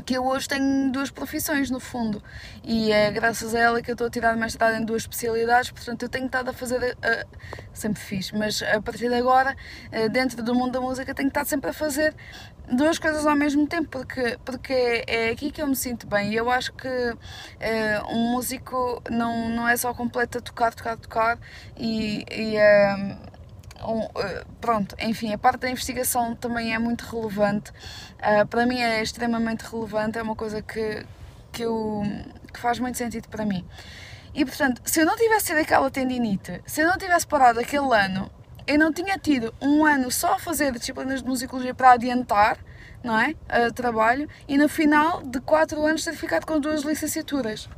que 0.00 0.14
eu 0.14 0.24
hoje 0.24 0.48
tenho 0.48 0.90
duas 0.90 1.10
profissões 1.10 1.70
no 1.70 1.78
fundo. 1.78 2.22
E 2.64 2.90
é 2.90 3.10
graças 3.10 3.54
a 3.54 3.58
ela 3.58 3.82
que 3.82 3.90
eu 3.90 3.94
estou 3.94 4.06
a 4.06 4.10
tirar 4.10 4.36
mestrado 4.36 4.76
em 4.76 4.84
duas 4.84 5.02
especialidades, 5.02 5.70
portanto 5.70 6.02
eu 6.02 6.08
tenho 6.08 6.26
estado 6.26 6.48
a 6.48 6.52
fazer, 6.52 6.96
uh, 6.96 7.38
sempre 7.72 8.00
fiz, 8.00 8.32
mas 8.32 8.62
a 8.62 8.80
partir 8.80 9.08
de 9.08 9.14
agora, 9.14 9.54
uh, 9.88 10.08
dentro 10.08 10.42
do 10.42 10.54
mundo 10.54 10.72
da 10.72 10.80
música, 10.80 11.14
tenho 11.14 11.28
estado 11.28 11.46
sempre 11.46 11.70
a 11.70 11.72
fazer 11.72 12.14
duas 12.70 12.98
coisas 12.98 13.26
ao 13.26 13.36
mesmo 13.36 13.66
tempo, 13.66 13.88
porque, 13.88 14.38
porque 14.44 15.04
é, 15.06 15.30
aqui 15.30 15.50
que 15.50 15.60
eu 15.60 15.66
me 15.66 15.76
sinto 15.76 16.06
bem. 16.06 16.32
E 16.32 16.36
eu 16.36 16.50
acho 16.50 16.72
que 16.72 16.88
uh, 16.88 17.16
um 18.08 18.32
músico 18.32 19.02
não, 19.10 19.48
não 19.50 19.68
é 19.68 19.76
só 19.76 19.92
completo 19.92 20.38
a 20.38 20.40
tocar, 20.40 20.72
tocar, 20.72 20.96
tocar 20.96 21.38
e, 21.76 22.24
e 22.30 22.56
pronto, 24.60 24.94
enfim, 24.98 25.32
a 25.32 25.38
parte 25.38 25.60
da 25.60 25.70
investigação 25.70 26.34
também 26.34 26.74
é 26.74 26.78
muito 26.78 27.02
relevante. 27.02 27.70
Uh, 28.18 28.46
para 28.46 28.66
mim 28.66 28.78
é 28.78 29.02
extremamente 29.02 29.62
relevante, 29.62 30.18
é 30.18 30.22
uma 30.22 30.36
coisa 30.36 30.62
que, 30.62 31.04
que, 31.52 31.62
eu, 31.62 32.02
que 32.52 32.60
faz 32.60 32.78
muito 32.78 32.96
sentido 32.96 33.28
para 33.28 33.44
mim. 33.44 33.64
E 34.34 34.44
portanto, 34.44 34.80
se 34.84 35.00
eu 35.00 35.06
não 35.06 35.16
tivesse 35.16 35.46
tido 35.46 35.58
aquela 35.58 35.90
tendinite, 35.90 36.62
se 36.66 36.80
eu 36.80 36.86
não 36.86 36.96
tivesse 36.96 37.26
parado 37.26 37.60
aquele 37.60 37.94
ano, 37.94 38.30
eu 38.66 38.78
não 38.78 38.92
tinha 38.92 39.18
tido 39.18 39.52
um 39.60 39.84
ano 39.84 40.10
só 40.10 40.34
a 40.34 40.38
fazer 40.38 40.72
disciplinas 40.72 41.22
de 41.22 41.28
musicologia 41.28 41.74
para 41.74 41.92
adiantar, 41.92 42.58
não 43.02 43.18
é? 43.18 43.30
Uh, 43.30 43.72
trabalho, 43.74 44.28
e 44.46 44.56
no 44.56 44.68
final 44.68 45.22
de 45.22 45.40
quatro 45.40 45.84
anos 45.84 46.04
ter 46.04 46.14
ficado 46.14 46.46
com 46.46 46.60
duas 46.60 46.82
licenciaturas 46.82 47.68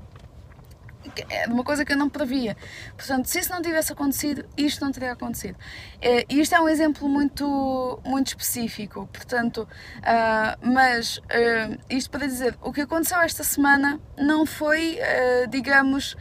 é 1.28 1.46
uma 1.46 1.64
coisa 1.64 1.84
que 1.84 1.92
eu 1.92 1.96
não 1.96 2.08
previa. 2.08 2.56
Portanto, 2.96 3.26
se 3.26 3.38
isso 3.38 3.50
não 3.50 3.60
tivesse 3.62 3.92
acontecido, 3.92 4.44
isto 4.56 4.84
não 4.84 4.92
teria 4.92 5.12
acontecido. 5.12 5.56
Eh, 6.00 6.24
e 6.28 6.40
isto 6.40 6.54
é 6.54 6.60
um 6.60 6.68
exemplo 6.68 7.08
muito, 7.08 8.00
muito 8.04 8.28
específico, 8.28 9.08
portanto, 9.12 9.68
uh, 9.98 10.72
mas 10.72 11.18
uh, 11.18 11.78
isto 11.88 12.10
para 12.10 12.26
dizer, 12.26 12.56
o 12.62 12.72
que 12.72 12.82
aconteceu 12.82 13.18
esta 13.20 13.44
semana 13.44 14.00
não 14.16 14.46
foi, 14.46 14.98
uh, 14.98 15.48
digamos, 15.48 16.16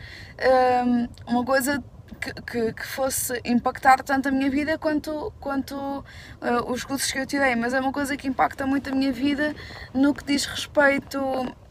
uma 1.27 1.45
coisa 1.45 1.81
que, 2.19 2.33
que, 2.41 2.73
que, 2.73 2.85
fosse 2.85 3.39
impactar 3.43 4.01
tanto 4.03 4.29
a 4.29 4.31
minha 4.31 4.49
vida 4.49 4.77
quanto, 4.77 5.33
quanto 5.39 5.75
uh, 5.75 6.71
os 6.71 6.83
cursos 6.83 7.11
que 7.11 7.19
eu 7.19 7.25
tirei, 7.25 7.55
mas 7.55 7.73
é 7.73 7.79
uma 7.79 7.91
coisa 7.91 8.15
que 8.15 8.27
impacta 8.27 8.65
muito 8.65 8.89
a 8.89 8.95
minha 8.95 9.11
vida 9.11 9.53
no 9.93 10.13
que 10.13 10.23
diz 10.23 10.45
respeito 10.45 11.19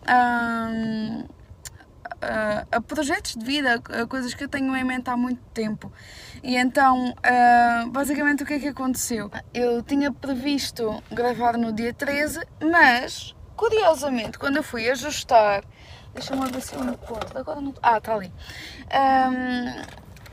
a 0.06 0.68
a, 2.70 2.80
projetos 2.80 3.34
de 3.34 3.44
vida, 3.44 3.74
a 3.74 4.06
coisas 4.06 4.32
que 4.34 4.44
eu 4.44 4.48
tenho 4.48 4.74
em 4.76 4.84
mente 4.84 5.10
há 5.10 5.16
muito 5.16 5.42
tempo. 5.52 5.92
E 6.42 6.56
então, 6.56 7.10
uh, 7.10 7.90
basicamente, 7.90 8.42
o 8.42 8.46
que 8.46 8.54
é 8.54 8.58
que 8.58 8.68
aconteceu? 8.68 9.30
Eu 9.52 9.82
tinha 9.82 10.12
previsto 10.12 11.02
gravar 11.10 11.56
no 11.56 11.72
dia 11.72 11.92
13, 11.92 12.40
mas 12.62 13.34
curiosamente, 13.56 14.38
quando 14.38 14.56
eu 14.56 14.62
fui 14.62 14.88
ajustar, 14.90 15.64
deixa-me 16.14 16.50
ver 16.50 16.60
se 16.60 16.74
eu 16.74 16.84
me 16.84 16.96
ponto, 16.96 17.36
agora 17.36 17.60
não. 17.60 17.74
Ah, 17.82 17.98
está 17.98 18.14
ali. 18.14 18.32
Um, 18.92 19.82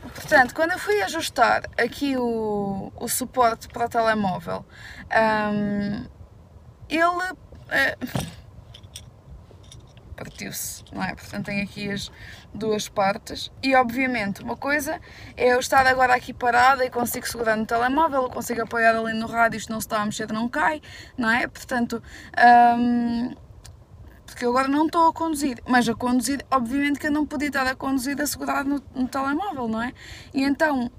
portanto, 0.08 0.54
quando 0.54 0.72
eu 0.72 0.78
fui 0.78 1.02
ajustar 1.02 1.62
aqui 1.78 2.16
o, 2.16 2.92
o 2.96 3.08
suporte 3.08 3.68
para 3.68 3.86
o 3.86 3.88
telemóvel, 3.88 4.64
um, 5.52 6.06
ele. 6.88 7.32
Uh, 7.32 8.39
partiu-se, 10.20 10.84
não 10.92 11.02
é? 11.02 11.14
Portanto, 11.14 11.46
tem 11.46 11.62
aqui 11.62 11.90
as 11.90 12.12
duas 12.52 12.90
partes. 12.90 13.50
E, 13.62 13.74
obviamente, 13.74 14.42
uma 14.42 14.54
coisa 14.54 15.00
é 15.34 15.54
eu 15.54 15.58
estar 15.58 15.86
agora 15.86 16.14
aqui 16.14 16.34
parada 16.34 16.84
e 16.84 16.90
consigo 16.90 17.26
segurar 17.26 17.56
no 17.56 17.64
telemóvel, 17.64 18.24
eu 18.24 18.30
consigo 18.30 18.60
apoiar 18.60 18.94
ali 18.94 19.14
no 19.14 19.26
rádio, 19.26 19.56
isto 19.56 19.72
não 19.72 19.80
se 19.80 19.86
está 19.86 20.02
a 20.02 20.04
mexer, 20.04 20.30
não 20.30 20.46
cai, 20.46 20.82
não 21.16 21.30
é? 21.30 21.46
Portanto, 21.46 22.02
hum, 22.76 23.34
porque 24.26 24.44
eu 24.44 24.50
agora 24.50 24.68
não 24.68 24.86
estou 24.86 25.08
a 25.08 25.12
conduzir, 25.12 25.58
mas 25.66 25.88
a 25.88 25.94
conduzir, 25.94 26.44
obviamente 26.50 27.00
que 27.00 27.06
eu 27.06 27.12
não 27.12 27.24
podia 27.24 27.48
estar 27.48 27.66
a 27.66 27.74
conduzir 27.74 28.20
a 28.20 28.26
segurar 28.26 28.62
no, 28.64 28.82
no 28.94 29.08
telemóvel, 29.08 29.68
não 29.68 29.82
é? 29.82 29.94
E 30.34 30.44
então, 30.44 30.90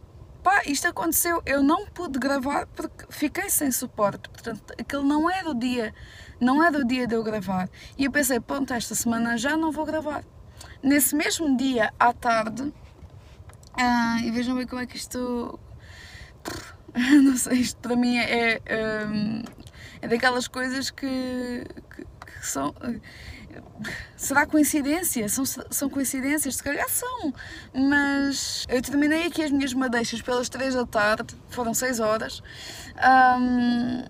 pá, 0.43 0.61
isto 0.65 0.87
aconteceu, 0.87 1.41
eu 1.45 1.61
não 1.63 1.85
pude 1.87 2.19
gravar 2.19 2.67
porque 2.67 3.05
fiquei 3.09 3.49
sem 3.49 3.71
suporte, 3.71 4.29
portanto, 4.29 4.73
aquele 4.79 5.03
não 5.03 5.29
é 5.29 5.43
do 5.43 5.53
dia 5.53 5.93
não 6.41 6.63
é 6.63 6.71
do 6.71 6.83
dia 6.83 7.05
de 7.05 7.13
eu 7.13 7.23
gravar. 7.23 7.69
E 7.95 8.05
eu 8.05 8.11
pensei, 8.11 8.39
pronto, 8.39 8.73
esta 8.73 8.95
semana 8.95 9.37
já 9.37 9.55
não 9.55 9.71
vou 9.71 9.85
gravar. 9.85 10.23
Nesse 10.81 11.15
mesmo 11.15 11.55
dia, 11.55 11.93
à 11.99 12.11
tarde, 12.11 12.73
ah, 13.77 14.17
e 14.23 14.31
vejam 14.31 14.55
bem 14.55 14.65
como 14.65 14.81
é 14.81 14.87
que 14.87 14.97
isto. 14.97 15.59
Não 17.23 17.37
sei, 17.37 17.59
isto 17.59 17.79
para 17.79 17.95
mim 17.95 18.17
é, 18.17 18.59
é, 18.65 19.41
é 20.01 20.07
daquelas 20.07 20.47
coisas 20.47 20.89
que, 20.89 21.63
que, 21.95 22.03
que 22.03 22.45
são. 22.47 22.73
Será 24.15 24.45
coincidência? 24.45 25.27
São, 25.27 25.45
são 25.45 25.89
coincidências? 25.89 26.55
Se 26.57 26.63
calhar 26.63 26.87
são. 26.89 27.33
Mas 27.73 28.65
eu 28.69 28.81
terminei 28.81 29.27
aqui 29.27 29.43
as 29.43 29.51
minhas 29.51 29.73
madeixas 29.73 30.21
pelas 30.21 30.49
3 30.49 30.75
da 30.75 30.85
tarde, 30.85 31.35
foram 31.49 31.73
6 31.73 31.99
horas. 31.99 32.43
Um, 33.39 34.05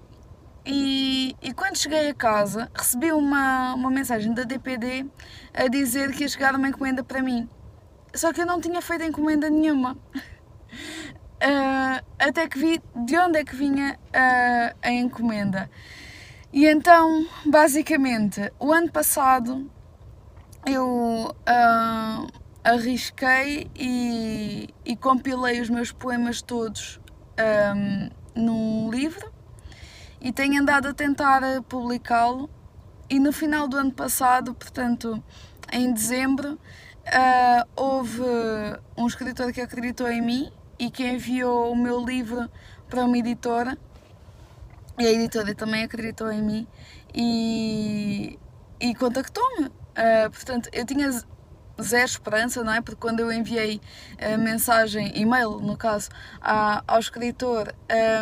e, 0.65 1.35
e, 1.41 1.53
quando 1.53 1.77
cheguei 1.77 2.09
a 2.09 2.13
casa, 2.13 2.69
recebi 2.75 3.11
uma, 3.11 3.73
uma 3.73 3.89
mensagem 3.89 4.33
da 4.33 4.43
DPD 4.43 5.07
a 5.53 5.67
dizer 5.67 6.11
que 6.11 6.23
ia 6.23 6.29
chegar 6.29 6.55
uma 6.55 6.67
encomenda 6.67 7.03
para 7.03 7.21
mim. 7.21 7.49
Só 8.13 8.31
que 8.31 8.41
eu 8.41 8.45
não 8.45 8.61
tinha 8.61 8.81
feito 8.81 9.03
encomenda 9.03 9.49
nenhuma. 9.49 9.97
Uh, 11.41 12.05
até 12.19 12.47
que 12.47 12.59
vi 12.59 12.81
de 12.95 13.17
onde 13.17 13.39
é 13.39 13.43
que 13.43 13.55
vinha 13.55 13.97
uh, 14.09 14.77
a 14.81 14.91
encomenda. 14.91 15.69
E 16.53 16.67
então, 16.67 17.25
basicamente, 17.45 18.51
o 18.59 18.73
ano 18.73 18.91
passado 18.91 19.71
eu 20.65 21.33
uh, 21.33 22.27
arrisquei 22.61 23.71
e, 23.73 24.69
e, 24.83 24.95
compilei 24.97 25.61
os 25.61 25.69
meus 25.69 25.93
poemas 25.93 26.41
todos 26.41 26.99
um, 27.75 28.09
num 28.35 28.91
livro 28.91 29.31
e 30.19 30.31
tenho 30.33 30.61
andado 30.61 30.89
a 30.89 30.93
tentar 30.93 31.41
publicá-lo. 31.69 32.49
E 33.09 33.17
no 33.17 33.31
final 33.31 33.67
do 33.67 33.77
ano 33.77 33.91
passado, 33.91 34.53
portanto, 34.53 35.23
em 35.71 35.93
dezembro, 35.93 36.53
uh, 36.53 37.69
houve 37.75 38.21
um 38.97 39.07
escritor 39.07 39.53
que 39.53 39.61
acreditou 39.61 40.09
em 40.09 40.21
mim 40.21 40.51
e 40.77 40.91
que 40.91 41.07
enviou 41.07 41.71
o 41.71 41.75
meu 41.77 42.03
livro 42.03 42.49
para 42.89 43.05
uma 43.05 43.17
editora. 43.17 43.77
E 44.99 45.05
a 45.05 45.11
editora 45.11 45.55
também 45.55 45.83
acreditou 45.83 46.31
em 46.31 46.41
mim 46.41 46.67
e, 47.13 48.39
e 48.79 48.93
contactou-me. 48.95 49.67
Uh, 49.67 50.29
portanto, 50.31 50.69
eu 50.71 50.85
tinha 50.85 51.11
zero 51.81 52.05
esperança, 52.05 52.63
não 52.63 52.73
é? 52.73 52.81
Porque 52.81 52.99
quando 52.99 53.19
eu 53.19 53.31
enviei 53.31 53.81
a 54.19 54.37
mensagem, 54.37 55.11
e-mail 55.15 55.59
no 55.59 55.75
caso, 55.75 56.09
ao 56.87 56.99
escritor, 56.99 57.73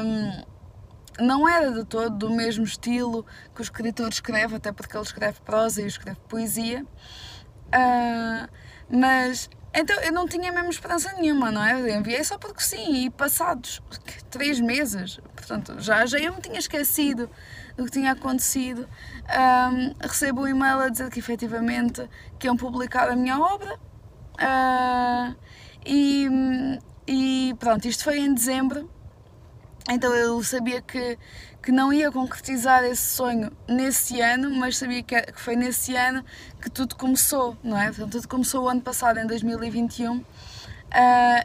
um, 0.03 1.25
não 1.25 1.47
era 1.47 1.71
de 1.71 1.83
todo 1.83 2.15
do 2.15 2.29
mesmo 2.29 2.63
estilo 2.63 3.25
que 3.53 3.61
o 3.61 3.63
escritor 3.63 4.09
escreve, 4.09 4.55
até 4.55 4.71
porque 4.71 4.95
ele 4.95 5.03
escreve 5.03 5.39
prosa 5.41 5.81
e 5.81 5.83
eu 5.83 5.87
escrevo 5.87 6.19
poesia. 6.21 6.85
Uh, 7.67 8.49
mas 8.89 9.49
então 9.79 9.99
eu 10.01 10.11
não 10.11 10.27
tinha 10.27 10.51
mesmo 10.51 10.69
esperança 10.69 11.13
nenhuma, 11.13 11.51
não 11.51 11.63
é? 11.63 11.95
Enviei 11.95 12.23
só 12.23 12.37
porque 12.37 12.61
sim, 12.61 13.05
e 13.05 13.09
passados 13.09 13.81
três 14.29 14.59
meses, 14.59 15.19
portanto, 15.35 15.75
já, 15.79 16.05
já 16.05 16.19
eu 16.19 16.33
me 16.33 16.41
tinha 16.41 16.59
esquecido 16.59 17.29
do 17.77 17.85
que 17.85 17.91
tinha 17.91 18.11
acontecido, 18.11 18.87
um, 19.71 19.93
recebo 20.01 20.41
um 20.41 20.47
e-mail 20.47 20.79
a 20.79 20.89
dizer 20.89 21.09
que 21.09 21.19
efetivamente 21.19 22.07
que 22.37 22.47
iam 22.47 22.57
publicar 22.57 23.09
a 23.09 23.15
minha 23.15 23.39
obra. 23.39 23.79
Uh, 24.35 25.35
e, 25.85 26.27
e 27.07 27.55
pronto, 27.59 27.87
isto 27.87 28.03
foi 28.03 28.19
em 28.19 28.33
dezembro 28.33 28.89
então 29.89 30.13
eu 30.13 30.43
sabia 30.43 30.81
que, 30.81 31.17
que 31.61 31.71
não 31.71 31.91
ia 31.91 32.11
concretizar 32.11 32.83
esse 32.83 33.15
sonho 33.15 33.51
nesse 33.67 34.21
ano, 34.21 34.49
mas 34.51 34.77
sabia 34.77 35.03
que, 35.03 35.15
foi 35.35 35.55
nesse 35.55 35.95
ano 35.95 36.23
que 36.61 36.69
tudo 36.69 36.95
começou, 36.95 37.57
não 37.63 37.77
é? 37.79 37.87
Portanto, 37.87 38.11
tudo 38.13 38.27
começou 38.27 38.63
o 38.65 38.69
ano 38.69 38.81
passado, 38.81 39.19
em 39.19 39.27
2021, 39.27 40.17
uh, 40.17 40.23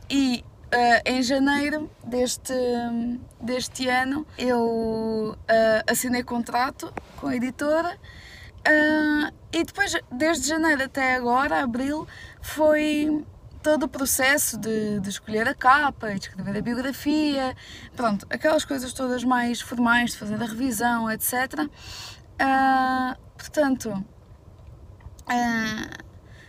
e 0.08 0.44
uh, 0.66 1.02
em 1.04 1.22
janeiro 1.22 1.90
deste, 2.04 2.54
deste 3.40 3.88
ano 3.88 4.26
eu 4.38 5.36
uh, 5.36 5.90
assinei 5.90 6.22
contrato 6.22 6.92
com 7.16 7.28
a 7.28 7.36
editora. 7.36 7.98
E 9.52 9.62
depois, 9.62 9.94
desde 10.10 10.48
janeiro 10.48 10.84
até 10.84 11.16
agora, 11.16 11.60
abril, 11.60 12.08
foi 12.40 13.22
todo 13.64 13.84
o 13.84 13.88
processo 13.88 14.58
de, 14.58 15.00
de 15.00 15.08
escolher 15.08 15.48
a 15.48 15.54
capa 15.54 16.10
de 16.10 16.28
escrever 16.28 16.58
a 16.58 16.60
biografia, 16.60 17.56
pronto, 17.96 18.26
aquelas 18.28 18.62
coisas 18.62 18.92
todas 18.92 19.24
mais 19.24 19.62
formais, 19.62 20.10
de 20.10 20.18
fazer 20.18 20.34
a 20.34 20.44
revisão, 20.44 21.10
etc. 21.10 21.60
Uh, 21.60 21.70
ah, 22.38 23.16
portanto, 23.38 23.88
uh, 23.90 24.04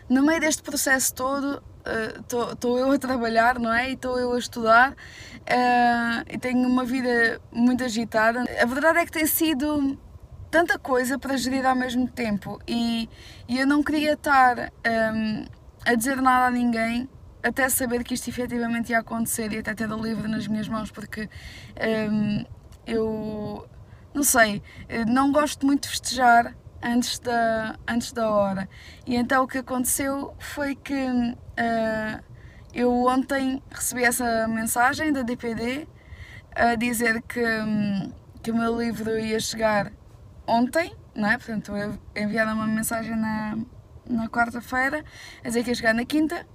no 0.09 0.23
meio 0.23 0.41
deste 0.41 0.61
processo 0.61 1.15
todo, 1.15 1.63
estou 2.19 2.75
uh, 2.75 2.79
eu 2.79 2.91
a 2.91 2.99
trabalhar, 2.99 3.59
não 3.59 3.73
é? 3.73 3.91
E 3.91 3.93
estou 3.93 4.19
eu 4.19 4.33
a 4.33 4.37
estudar 4.37 4.93
e 6.27 6.37
tenho 6.37 6.67
uma 6.67 6.83
vida 6.83 7.39
muito 7.49 7.81
agitada. 7.81 8.43
A 8.61 8.65
verdade 8.65 8.99
é 8.99 9.05
que 9.05 9.11
tem 9.11 9.25
sido 9.25 9.97
tanta 10.51 10.77
coisa 10.77 11.17
para 11.17 11.37
gerir 11.37 11.65
ao 11.65 11.75
mesmo 11.75 12.09
tempo 12.09 12.59
e, 12.67 13.09
e 13.47 13.57
eu 13.57 13.65
não 13.65 13.81
queria 13.81 14.13
estar. 14.13 14.69
Um, 14.85 15.45
a 15.85 15.95
dizer 15.95 16.21
nada 16.21 16.47
a 16.47 16.51
ninguém 16.51 17.07
até 17.43 17.69
saber 17.69 18.03
que 18.03 18.15
isto 18.15 18.27
efetivamente 18.27 18.91
ia 18.91 18.99
acontecer 18.99 19.53
e 19.53 19.59
até 19.59 19.73
ter 19.75 19.91
o 19.91 20.01
livro 20.01 20.27
nas 20.27 20.47
minhas 20.47 20.67
mãos, 20.67 20.89
porque 20.89 21.29
um, 22.09 22.43
eu 22.87 23.69
não 24.13 24.23
sei, 24.23 24.63
não 25.07 25.31
gosto 25.31 25.65
muito 25.65 25.83
de 25.83 25.89
festejar 25.89 26.55
antes 26.81 27.19
da, 27.19 27.75
antes 27.87 28.11
da 28.11 28.29
hora. 28.29 28.67
E 29.05 29.15
então 29.15 29.43
o 29.43 29.47
que 29.47 29.59
aconteceu 29.59 30.33
foi 30.39 30.75
que 30.75 30.93
uh, 30.93 32.23
eu 32.73 32.91
ontem 33.05 33.61
recebi 33.71 34.03
essa 34.03 34.47
mensagem 34.47 35.11
da 35.13 35.21
DPD 35.21 35.87
a 36.55 36.75
dizer 36.75 37.21
que, 37.23 37.43
um, 37.43 38.11
que 38.41 38.51
o 38.51 38.55
meu 38.55 38.79
livro 38.79 39.19
ia 39.19 39.39
chegar 39.39 39.91
ontem, 40.47 40.95
não 41.13 41.29
é? 41.29 41.37
Portanto, 41.37 41.73
enviaram 42.15 42.53
uma 42.53 42.67
mensagem 42.67 43.15
na, 43.15 43.57
na 44.09 44.27
quarta-feira, 44.29 45.03
a 45.43 45.47
dizer 45.47 45.63
que 45.63 45.69
ia 45.69 45.75
chegar 45.75 45.93
na 45.93 46.05
quinta, 46.05 46.45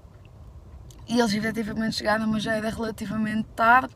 e 1.10 1.18
eles 1.18 1.34
efetivamente 1.34 1.96
chegaram, 1.96 2.26
mas 2.28 2.42
já 2.42 2.54
era 2.54 2.70
relativamente 2.70 3.48
tarde. 3.56 3.92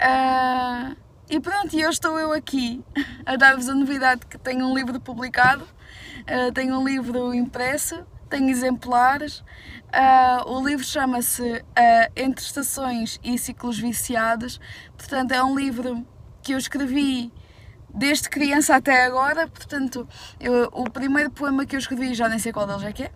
Uh, 0.00 0.96
e 1.28 1.38
pronto, 1.40 1.76
e 1.76 1.80
hoje 1.80 1.90
estou 1.90 2.18
eu 2.18 2.32
aqui 2.32 2.82
a 3.26 3.36
dar-vos 3.36 3.68
a 3.68 3.74
novidade 3.74 4.24
que 4.24 4.38
tenho 4.38 4.66
um 4.66 4.74
livro 4.74 4.98
publicado, 4.98 5.64
uh, 5.64 6.52
tenho 6.54 6.78
um 6.78 6.84
livro 6.86 7.34
impresso, 7.34 8.02
tenho 8.30 8.48
exemplares. 8.48 9.40
Uh, 9.88 10.50
o 10.50 10.66
livro 10.66 10.84
chama-se 10.84 11.62
Entre 12.16 12.42
Estações 12.42 13.20
e 13.22 13.36
Ciclos 13.36 13.78
Viciados, 13.78 14.58
portanto, 14.96 15.32
é 15.32 15.44
um 15.44 15.54
livro 15.54 16.06
que 16.42 16.52
eu 16.52 16.58
escrevi 16.58 17.30
desde 17.92 18.28
criança 18.28 18.76
até 18.76 19.04
agora, 19.04 19.48
portanto, 19.48 20.08
eu, 20.38 20.68
o 20.72 20.90
primeiro 20.90 21.30
poema 21.30 21.64
que 21.66 21.76
eu 21.76 21.80
escrevi, 21.80 22.14
já 22.14 22.28
nem 22.28 22.38
sei 22.38 22.52
qual 22.52 22.66
deles 22.66 22.82
é 22.84 22.92
que 22.92 23.04
é, 23.04 23.12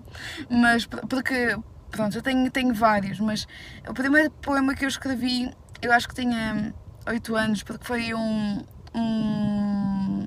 mas 0.50 0.86
porque, 0.86 1.56
pronto, 1.90 2.16
eu 2.16 2.22
tenho, 2.22 2.50
tenho 2.50 2.74
vários, 2.74 3.20
mas 3.20 3.46
o 3.88 3.94
primeiro 3.94 4.30
poema 4.30 4.74
que 4.74 4.84
eu 4.84 4.88
escrevi, 4.88 5.50
eu 5.80 5.92
acho 5.92 6.08
que 6.08 6.14
tinha 6.14 6.74
8 7.06 7.36
anos, 7.36 7.62
porque 7.62 7.84
foi 7.84 8.14
um, 8.14 8.64
um 8.94 10.26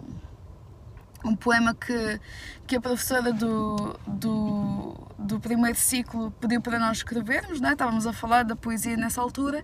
um 1.23 1.36
poema 1.36 1.73
que, 1.73 2.19
que 2.65 2.75
a 2.75 2.82
professora 2.82 3.34
do, 3.34 3.99
do, 4.08 4.95
do 5.17 5.39
primeiro 5.39 5.77
ciclo 5.77 6.32
pediu 6.39 6.62
para 6.62 6.79
nós 6.79 6.97
escrevermos, 6.97 7.60
né? 7.60 7.73
estávamos 7.73 8.08
a 8.08 8.13
falar 8.13 8.43
da 8.43 8.55
poesia 8.55 8.95
nessa 8.95 9.21
altura. 9.21 9.63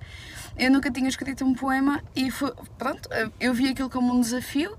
Eu 0.58 0.72
nunca 0.72 0.92
tinha 0.92 1.08
escrito 1.08 1.46
um 1.46 1.54
poema 1.54 2.04
e 2.16 2.30
foi, 2.32 2.54
pronto, 2.78 3.10
eu 3.40 3.54
vi 3.54 3.70
aquilo 3.70 3.90
como 3.90 4.14
um 4.14 4.22
desafio 4.22 4.78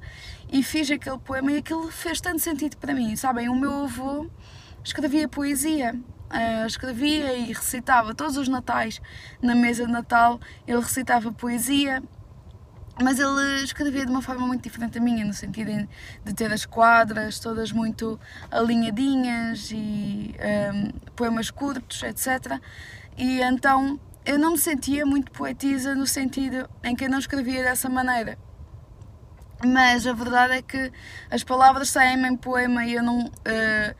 e 0.50 0.62
fiz 0.62 0.90
aquele 0.90 1.18
poema 1.18 1.52
e 1.52 1.58
aquilo 1.58 1.90
fez 1.90 2.20
tanto 2.20 2.40
sentido 2.40 2.76
para 2.76 2.94
mim. 2.94 3.16
Sabem, 3.16 3.48
o 3.48 3.54
meu 3.54 3.84
avô 3.84 4.26
escrevia 4.84 5.28
poesia. 5.28 5.94
Uh, 6.26 6.66
escrevia 6.66 7.34
e 7.34 7.52
recitava 7.52 8.12
todos 8.12 8.36
os 8.36 8.48
natais 8.48 9.00
na 9.40 9.54
mesa 9.54 9.86
de 9.86 9.92
Natal, 9.92 10.40
ele 10.66 10.80
recitava 10.80 11.30
poesia 11.30 12.02
mas 13.02 13.18
ele 13.18 13.62
escrevia 13.62 14.06
de 14.06 14.11
uma 14.11 14.22
forma 14.22 14.46
muito 14.46 14.62
diferente 14.62 14.94
da 14.94 15.00
minha, 15.00 15.24
no 15.24 15.35
sentido 15.35 15.87
de 16.24 16.35
ter 16.35 16.52
as 16.52 16.64
quadras 16.64 17.38
todas 17.38 17.70
muito 17.70 18.18
alinhadinhas 18.50 19.70
e 19.70 20.35
um, 20.74 20.90
poemas 21.14 21.50
curtos, 21.50 22.02
etc. 22.02 22.59
E 23.16 23.40
então 23.42 24.00
eu 24.24 24.38
não 24.38 24.52
me 24.52 24.59
sentia 24.59 25.04
muito 25.04 25.30
poetisa 25.30 25.94
no 25.94 26.06
sentido 26.06 26.68
em 26.82 26.96
que 26.96 27.04
eu 27.04 27.11
não 27.11 27.18
escrevia 27.18 27.62
dessa 27.62 27.88
maneira. 27.88 28.38
Mas 29.64 30.06
a 30.06 30.12
verdade 30.12 30.54
é 30.54 30.62
que 30.62 30.92
as 31.30 31.42
palavras 31.42 31.88
saem 31.90 32.26
em 32.26 32.37
poema 32.37 32.85
e 32.85 32.94
eu 32.94 33.02
não. 33.02 33.26
Uh, 33.26 33.94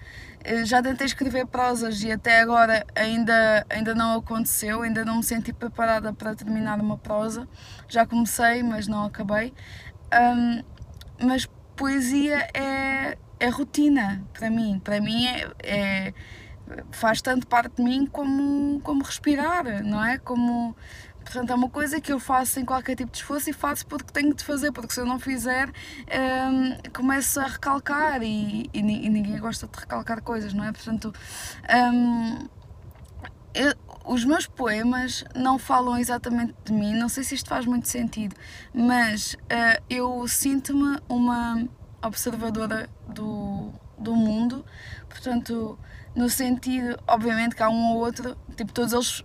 já 0.65 0.83
tentei 0.83 1.07
escrever 1.07 1.47
prosas 1.47 2.03
e 2.03 2.11
até 2.11 2.41
agora 2.41 2.87
ainda, 2.95 3.67
ainda 3.69 3.95
não 3.95 4.19
aconteceu, 4.19 4.83
ainda 4.83 5.05
não 5.05 5.17
me 5.17 5.23
senti 5.23 5.53
preparada 5.53 6.13
para 6.13 6.35
terminar 6.35 6.81
uma 6.81 6.97
prosa. 6.97 7.49
Já 7.89 8.07
comecei, 8.07 8.63
mas 8.63 8.87
não 8.87 9.05
acabei. 9.05 9.53
Um, 10.13 10.63
mas 11.27 11.49
poesia 11.75 12.49
é, 12.55 13.19
é 13.39 13.49
rotina 13.49 14.25
para 14.33 14.51
mim. 14.51 14.81
Para 14.83 15.01
mim 15.01 15.27
é, 15.27 15.51
é, 15.63 16.15
faz 16.91 17.21
tanto 17.21 17.47
parte 17.47 17.77
de 17.77 17.83
mim 17.83 18.07
como, 18.07 18.81
como 18.81 19.03
respirar, 19.03 19.85
não 19.85 20.05
é? 20.05 20.19
Como 20.19 20.77
Portanto, 21.27 21.51
é 21.51 21.55
uma 21.57 21.69
coisa 21.69 22.01
que 22.01 22.13
eu 22.13 22.21
faço 22.21 22.53
sem 22.53 22.65
qualquer 22.65 22.95
tipo 22.95 23.11
de 23.11 23.19
esforço 23.19 23.51
e 23.51 23.53
faço 23.53 23.85
porque 23.87 24.13
tenho 24.13 24.33
de 24.33 24.45
fazer, 24.45 24.71
porque 24.71 24.95
se 24.95 25.01
eu 25.01 25.05
não 25.05 25.19
fizer, 25.19 25.69
um, 25.69 26.91
começo 26.93 27.41
a 27.41 27.47
recalcar 27.47 28.23
e, 28.23 28.71
e, 28.73 28.79
e, 28.79 29.11
ninguém 29.11 29.37
gosta 29.39 29.67
de 29.67 29.77
recalcar 29.77 30.23
coisas, 30.23 30.55
não 30.55 30.63
é? 30.65 30.71
Portanto, 30.71 31.13
um, 31.93 32.47
eu, 33.53 33.75
os 34.05 34.25
meus 34.25 34.47
poemas 34.47 35.25
não 35.35 35.59
falam 35.59 35.99
exatamente 35.99 36.55
de 36.65 36.73
mim, 36.73 36.95
não 36.95 37.09
sei 37.09 37.25
se 37.25 37.35
isto 37.35 37.49
faz 37.49 37.67
muito 37.67 37.89
sentido, 37.89 38.37
mas 38.73 39.35
uh, 39.35 39.83
eu 39.91 40.29
sinto-me 40.29 40.97
uma 41.09 41.69
observadora 42.01 42.89
do, 43.09 43.73
do 43.99 44.15
mundo, 44.15 44.65
portanto, 45.09 45.77
no 46.15 46.31
sentido, 46.31 46.97
obviamente 47.05 47.57
que 47.57 47.63
há 47.65 47.69
um 47.69 47.95
ou 47.95 47.99
outro, 47.99 48.37
tipo, 48.57 48.73
todos 48.73 48.93
eles 48.93 49.25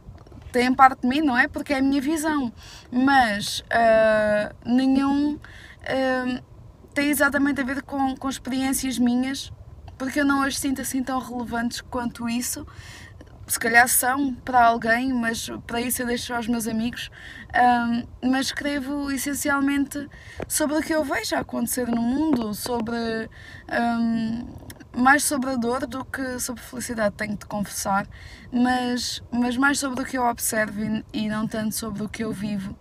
têm 0.52 0.74
parte 0.74 1.02
de 1.02 1.08
mim, 1.08 1.22
não 1.22 1.38
é? 1.38 1.48
Porque 1.48 1.74
é 1.74 1.78
a 1.78 1.82
minha 1.82 2.02
visão. 2.02 2.52
Mas 2.92 3.60
uh, 3.62 4.56
nenhum 4.66 5.36
uh, 5.36 6.44
tem 6.94 7.10
exatamente 7.10 7.62
a 7.62 7.64
ver 7.64 7.82
com, 7.82 8.16
com 8.16 8.30
experiências 8.30 8.98
minhas, 9.00 9.52
porque 9.98 10.20
eu 10.20 10.26
não 10.26 10.42
as 10.44 10.58
sinto 10.58 10.82
assim 10.82 11.04
tão 11.04 11.20
relevantes 11.20 11.82
quanto 11.82 12.28
isso. 12.28 12.66
Se 13.48 13.60
calhar 13.60 13.88
são 13.88 14.34
para 14.34 14.64
alguém, 14.64 15.12
mas 15.12 15.50
para 15.68 15.82
isso 15.82 16.02
eu 16.02 16.08
deixo 16.08 16.34
aos 16.34 16.48
meus 16.48 16.68
amigos. 16.68 17.12
Ah, 17.54 18.04
mas 18.24 18.48
escrevo 18.48 19.12
essencialmente 19.12 20.08
sobre 20.48 20.78
o 20.78 20.82
que 20.82 20.94
eu 20.94 21.04
vejo 21.04 21.36
acontecer 21.36 21.86
no 21.88 22.02
mundo, 22.02 22.54
sobre 22.54 22.96
um, 23.70 24.48
mais 24.96 25.24
sobre 25.24 25.52
a 25.52 25.56
dor 25.56 25.86
do 25.88 26.04
que 26.04 26.40
sobre 26.40 26.62
felicidade, 26.62 27.16
tenho 27.16 27.38
de 27.38 27.46
confessar, 27.46 28.08
mas, 28.52 29.24
mas 29.32 29.58
mais 29.58 29.80
sobre 29.80 30.02
o 30.02 30.06
que 30.06 30.18
eu 30.18 30.26
observo 30.26 30.82
e, 30.84 31.06
e 31.14 31.30
não 31.30 31.48
tanto 31.48 31.76
sobre 31.76 32.04
o 32.04 32.10
que 32.10 32.24
eu 32.24 32.32
vivo. 32.32 32.78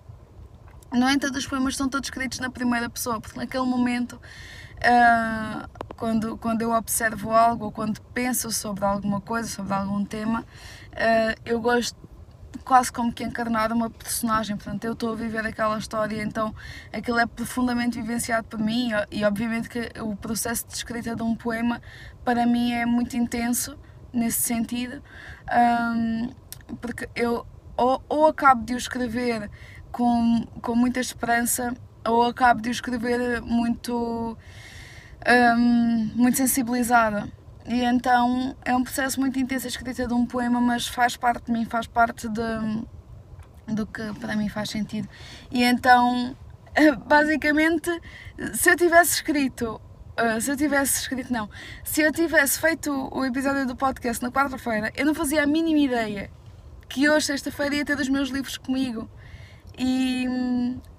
No 0.92 1.08
entanto, 1.08 1.38
os 1.38 1.46
poemas 1.46 1.74
estão 1.74 1.88
todos 1.88 2.08
escritos 2.08 2.40
na 2.40 2.50
primeira 2.50 2.90
pessoa, 2.90 3.20
porque 3.20 3.38
naquele 3.38 3.64
momento, 3.64 4.14
uh, 4.14 5.68
quando, 5.96 6.36
quando 6.36 6.62
eu 6.62 6.72
observo 6.72 7.30
algo 7.30 7.66
ou 7.66 7.72
quando 7.72 8.00
penso 8.12 8.50
sobre 8.50 8.84
alguma 8.84 9.20
coisa, 9.20 9.48
sobre 9.48 9.72
algum 9.72 10.04
tema, 10.04 10.40
uh, 10.40 11.40
eu 11.44 11.60
gosto 11.60 11.96
quase 12.64 12.92
como 12.92 13.12
que 13.12 13.24
encarnar 13.24 13.72
uma 13.72 13.90
personagem, 13.90 14.56
portanto 14.56 14.84
eu 14.84 14.92
estou 14.92 15.12
a 15.12 15.16
viver 15.16 15.46
aquela 15.46 15.78
história, 15.78 16.22
então 16.22 16.54
aquilo 16.92 17.18
é 17.18 17.26
profundamente 17.26 18.00
vivenciado 18.00 18.46
por 18.46 18.58
mim 18.58 18.90
e, 19.10 19.24
obviamente 19.24 19.68
que 19.68 19.90
o 20.00 20.16
processo 20.16 20.66
de 20.66 20.74
escrita 20.74 21.14
de 21.14 21.22
um 21.22 21.34
poema 21.34 21.80
para 22.24 22.46
mim 22.46 22.72
é 22.72 22.86
muito 22.86 23.16
intenso 23.16 23.76
nesse 24.12 24.42
sentido, 24.42 25.02
um, 25.52 26.30
porque 26.80 27.08
eu 27.14 27.46
ou, 27.76 28.02
ou 28.08 28.26
acabo 28.26 28.64
de 28.64 28.74
o 28.74 28.76
escrever 28.76 29.50
com, 29.90 30.46
com 30.60 30.74
muita 30.74 31.00
esperança 31.00 31.74
ou 32.06 32.24
acabo 32.24 32.60
de 32.60 32.68
o 32.68 32.72
escrever 32.72 33.40
muito, 33.40 34.36
um, 35.56 36.10
muito 36.14 36.36
sensibilizada. 36.36 37.28
E 37.66 37.82
então 37.84 38.56
é 38.64 38.74
um 38.74 38.82
processo 38.82 39.20
muito 39.20 39.38
intenso 39.38 39.66
a 39.66 39.68
escrita 39.68 40.06
de 40.06 40.14
um 40.14 40.26
poema, 40.26 40.60
mas 40.60 40.86
faz 40.86 41.16
parte 41.16 41.46
de 41.46 41.52
mim, 41.52 41.64
faz 41.64 41.86
parte 41.86 42.28
de, 42.28 42.84
do 43.68 43.86
que 43.86 44.02
para 44.18 44.34
mim 44.36 44.48
faz 44.48 44.70
sentido. 44.70 45.08
E 45.50 45.62
então, 45.62 46.36
basicamente, 47.06 47.90
se 48.54 48.70
eu 48.70 48.76
tivesse 48.76 49.14
escrito 49.14 49.80
Uh, 50.20 50.38
se 50.38 50.50
eu 50.50 50.56
tivesse 50.56 51.00
escrito, 51.00 51.32
não, 51.32 51.48
se 51.82 52.02
eu 52.02 52.12
tivesse 52.12 52.60
feito 52.60 53.08
o 53.10 53.24
episódio 53.24 53.66
do 53.66 53.74
podcast 53.74 54.22
na 54.22 54.30
quarta-feira, 54.30 54.92
eu 54.94 55.06
não 55.06 55.14
fazia 55.14 55.42
a 55.42 55.46
mínima 55.46 55.78
ideia 55.78 56.30
que 56.90 57.08
hoje, 57.08 57.26
sexta-feira, 57.26 57.76
ia 57.76 57.84
ter 57.86 57.98
os 57.98 58.08
meus 58.08 58.28
livros 58.28 58.58
comigo. 58.58 59.08
E 59.78 60.26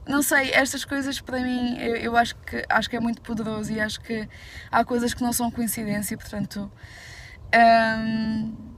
não 0.08 0.22
sei, 0.22 0.52
estas 0.52 0.84
coisas 0.84 1.22
para 1.22 1.40
mim 1.40 1.78
eu, 1.80 1.96
eu, 1.96 2.18
acho, 2.18 2.36
que, 2.36 2.64
acho 2.68 2.90
que 2.90 2.96
é 2.96 3.00
muito 3.00 3.22
poderoso 3.22 3.72
e 3.72 3.80
acho 3.80 4.02
que 4.02 4.28
há 4.72 4.84
coisas 4.84 5.14
que 5.14 5.22
não 5.22 5.34
são 5.34 5.50
coincidência, 5.52 6.18
portanto. 6.18 6.72
Um, 7.54 8.72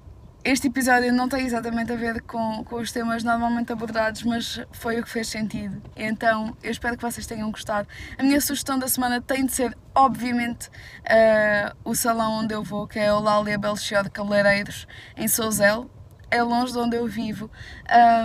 este 0.46 0.68
episódio 0.68 1.14
não 1.14 1.30
tem 1.30 1.46
exatamente 1.46 1.94
a 1.94 1.96
ver 1.96 2.22
com, 2.22 2.66
com 2.66 2.76
os 2.76 2.92
temas 2.92 3.24
normalmente 3.24 3.72
abordados, 3.72 4.24
mas 4.24 4.60
foi 4.74 5.00
o 5.00 5.04
que 5.04 5.10
fez 5.10 5.28
sentido. 5.30 5.82
Então 5.96 6.56
eu 6.62 6.70
espero 6.70 6.98
que 6.98 7.02
vocês 7.02 7.26
tenham 7.26 7.50
gostado. 7.50 7.88
A 8.18 8.24
minha 8.24 8.42
sugestão 8.42 8.78
da 8.78 8.90
semana 8.90 9.22
tem 9.22 9.46
de 9.46 9.54
ser, 9.54 9.78
obviamente, 9.96 10.68
uh, 10.68 11.74
o 11.86 11.96
salão 11.96 12.44
onde 12.44 12.54
eu 12.54 12.62
vou, 12.62 12.86
que 12.86 13.00
é 13.00 13.14
o 13.14 13.22
Lália 13.22 13.58
Belchior 13.58 14.04
de 14.04 14.10
Cabeleireiros, 14.10 14.86
em 15.16 15.30
Souzel. 15.30 15.90
É 16.30 16.44
longe 16.44 16.74
de 16.74 16.80
onde 16.80 16.98
eu 16.98 17.08
vivo, 17.08 17.50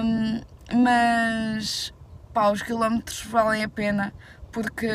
um, 0.03 0.41
mas 0.83 1.93
pá, 2.33 2.51
os 2.51 2.63
quilómetros 2.63 3.23
valem 3.23 3.65
a 3.65 3.69
pena 3.69 4.13
porque, 4.53 4.89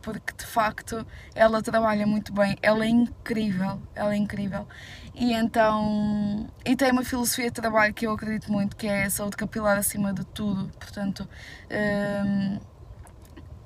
porque 0.00 0.32
de 0.36 0.46
facto 0.46 1.06
ela 1.34 1.60
trabalha 1.62 2.06
muito 2.06 2.32
bem, 2.32 2.56
ela 2.62 2.84
é 2.84 2.88
incrível, 2.88 3.80
ela 3.94 4.14
é 4.14 4.16
incrível. 4.16 4.66
E 5.14 5.32
então, 5.32 6.48
e 6.64 6.74
tem 6.76 6.90
uma 6.92 7.04
filosofia 7.04 7.46
de 7.46 7.52
trabalho 7.52 7.92
que 7.92 8.06
eu 8.06 8.12
acredito 8.12 8.50
muito, 8.50 8.76
que 8.76 8.86
é 8.86 9.04
a 9.04 9.10
saúde 9.10 9.36
capilar 9.36 9.76
acima 9.76 10.12
de 10.12 10.24
tudo, 10.26 10.70
portanto, 10.78 11.28
hum, 11.70 12.58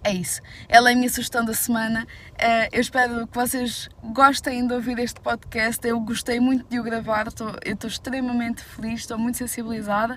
é 0.03 0.13
isso. 0.13 0.41
Ela 0.69 0.91
é 0.91 0.93
a 0.93 0.97
minha 0.97 1.09
sugestão 1.09 1.45
da 1.45 1.53
semana. 1.53 2.07
Uh, 2.35 2.69
eu 2.71 2.81
espero 2.81 3.27
que 3.27 3.35
vocês 3.35 3.89
gostem 4.15 4.65
de 4.65 4.73
ouvir 4.73 5.01
este 5.01 5.21
podcast. 5.21 5.85
Eu 5.85 5.99
gostei 5.99 6.39
muito 6.39 6.65
de 6.69 6.79
o 6.79 6.83
gravar, 6.85 7.27
eu 7.65 7.73
estou 7.73 7.89
extremamente 7.89 8.63
feliz, 8.63 9.01
estou 9.01 9.19
muito 9.19 9.37
sensibilizada. 9.37 10.17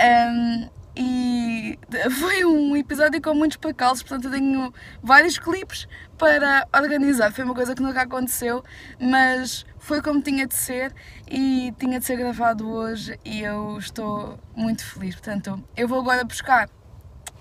Um, 0.00 0.68
e 0.94 1.78
foi 2.18 2.44
um 2.44 2.76
episódio 2.76 3.20
com 3.22 3.34
muitos 3.34 3.56
percalços, 3.56 4.02
portanto 4.02 4.26
eu 4.26 4.30
tenho 4.30 4.74
vários 5.02 5.38
clipes 5.38 5.88
para 6.18 6.68
organizar. 6.74 7.32
Foi 7.32 7.44
uma 7.44 7.54
coisa 7.54 7.74
que 7.74 7.82
nunca 7.82 8.02
aconteceu, 8.02 8.62
mas 9.00 9.64
foi 9.78 10.02
como 10.02 10.20
tinha 10.20 10.46
de 10.46 10.54
ser 10.54 10.94
e 11.30 11.72
tinha 11.78 11.98
de 11.98 12.04
ser 12.04 12.16
gravado 12.16 12.70
hoje 12.70 13.18
e 13.24 13.40
eu 13.40 13.78
estou 13.78 14.38
muito 14.54 14.84
feliz. 14.84 15.14
Portanto, 15.14 15.62
eu 15.76 15.88
vou 15.88 16.00
agora 16.00 16.24
buscar 16.24 16.68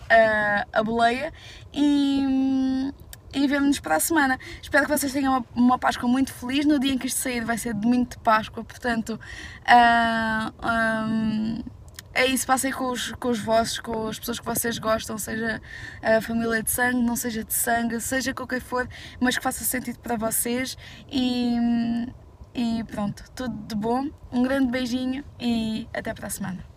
a, 0.10 0.66
a 0.72 0.84
boleia 0.84 1.34
e, 1.74 2.94
e 3.34 3.48
vemo-nos 3.48 3.82
para 3.82 3.98
a 3.98 4.00
semana. 4.00 4.40
Espero 4.62 4.86
que 4.86 4.98
vocês 4.98 5.12
tenham 5.12 5.34
uma, 5.34 5.46
uma, 5.54 5.80
Páscoa 5.80 6.08
muito 6.08 6.34
feliz. 6.34 6.66
No 6.66 6.80
dia 6.80 6.94
em 6.94 6.98
que 6.98 7.08
isto 7.08 7.20
sair 7.20 7.44
vai 7.44 7.58
ser 7.58 7.74
domingo 7.74 8.10
de 8.10 8.18
Páscoa, 8.20 8.64
portanto. 8.64 9.20
Uh, 9.68 10.68
um, 10.68 11.81
é 12.14 12.26
isso, 12.26 12.46
passem 12.46 12.72
com 12.72 12.92
os, 12.92 13.12
com 13.14 13.30
os 13.30 13.40
vossos, 13.40 13.80
com 13.80 14.08
as 14.08 14.20
pessoas 14.20 14.40
que 14.40 14.46
vocês 14.46 14.78
gostam, 14.78 15.18
seja 15.18 15.62
a 16.02 16.22
família 16.22 16.62
de 16.62 16.70
sangue, 16.70 17.02
não 17.02 17.16
seja 17.16 17.44
de 17.44 17.54
sangue, 17.54 18.00
seja 18.02 18.34
qualquer 18.34 18.62
for, 18.62 18.88
mas 19.20 19.38
que 19.38 19.44
faça 19.44 19.64
sentido 19.64 20.00
para 20.00 20.18
vocês 20.18 20.78
e, 21.10 21.56
e 22.54 22.84
pronto, 22.86 23.24
tudo 23.34 23.56
de 23.68 23.76
bom, 23.76 24.10
um 24.32 24.44
grande 24.44 24.72
beijinho 24.72 25.24
e 25.40 25.88
até 25.94 26.14
para 26.14 26.28
a 26.28 26.30
semana. 26.30 26.71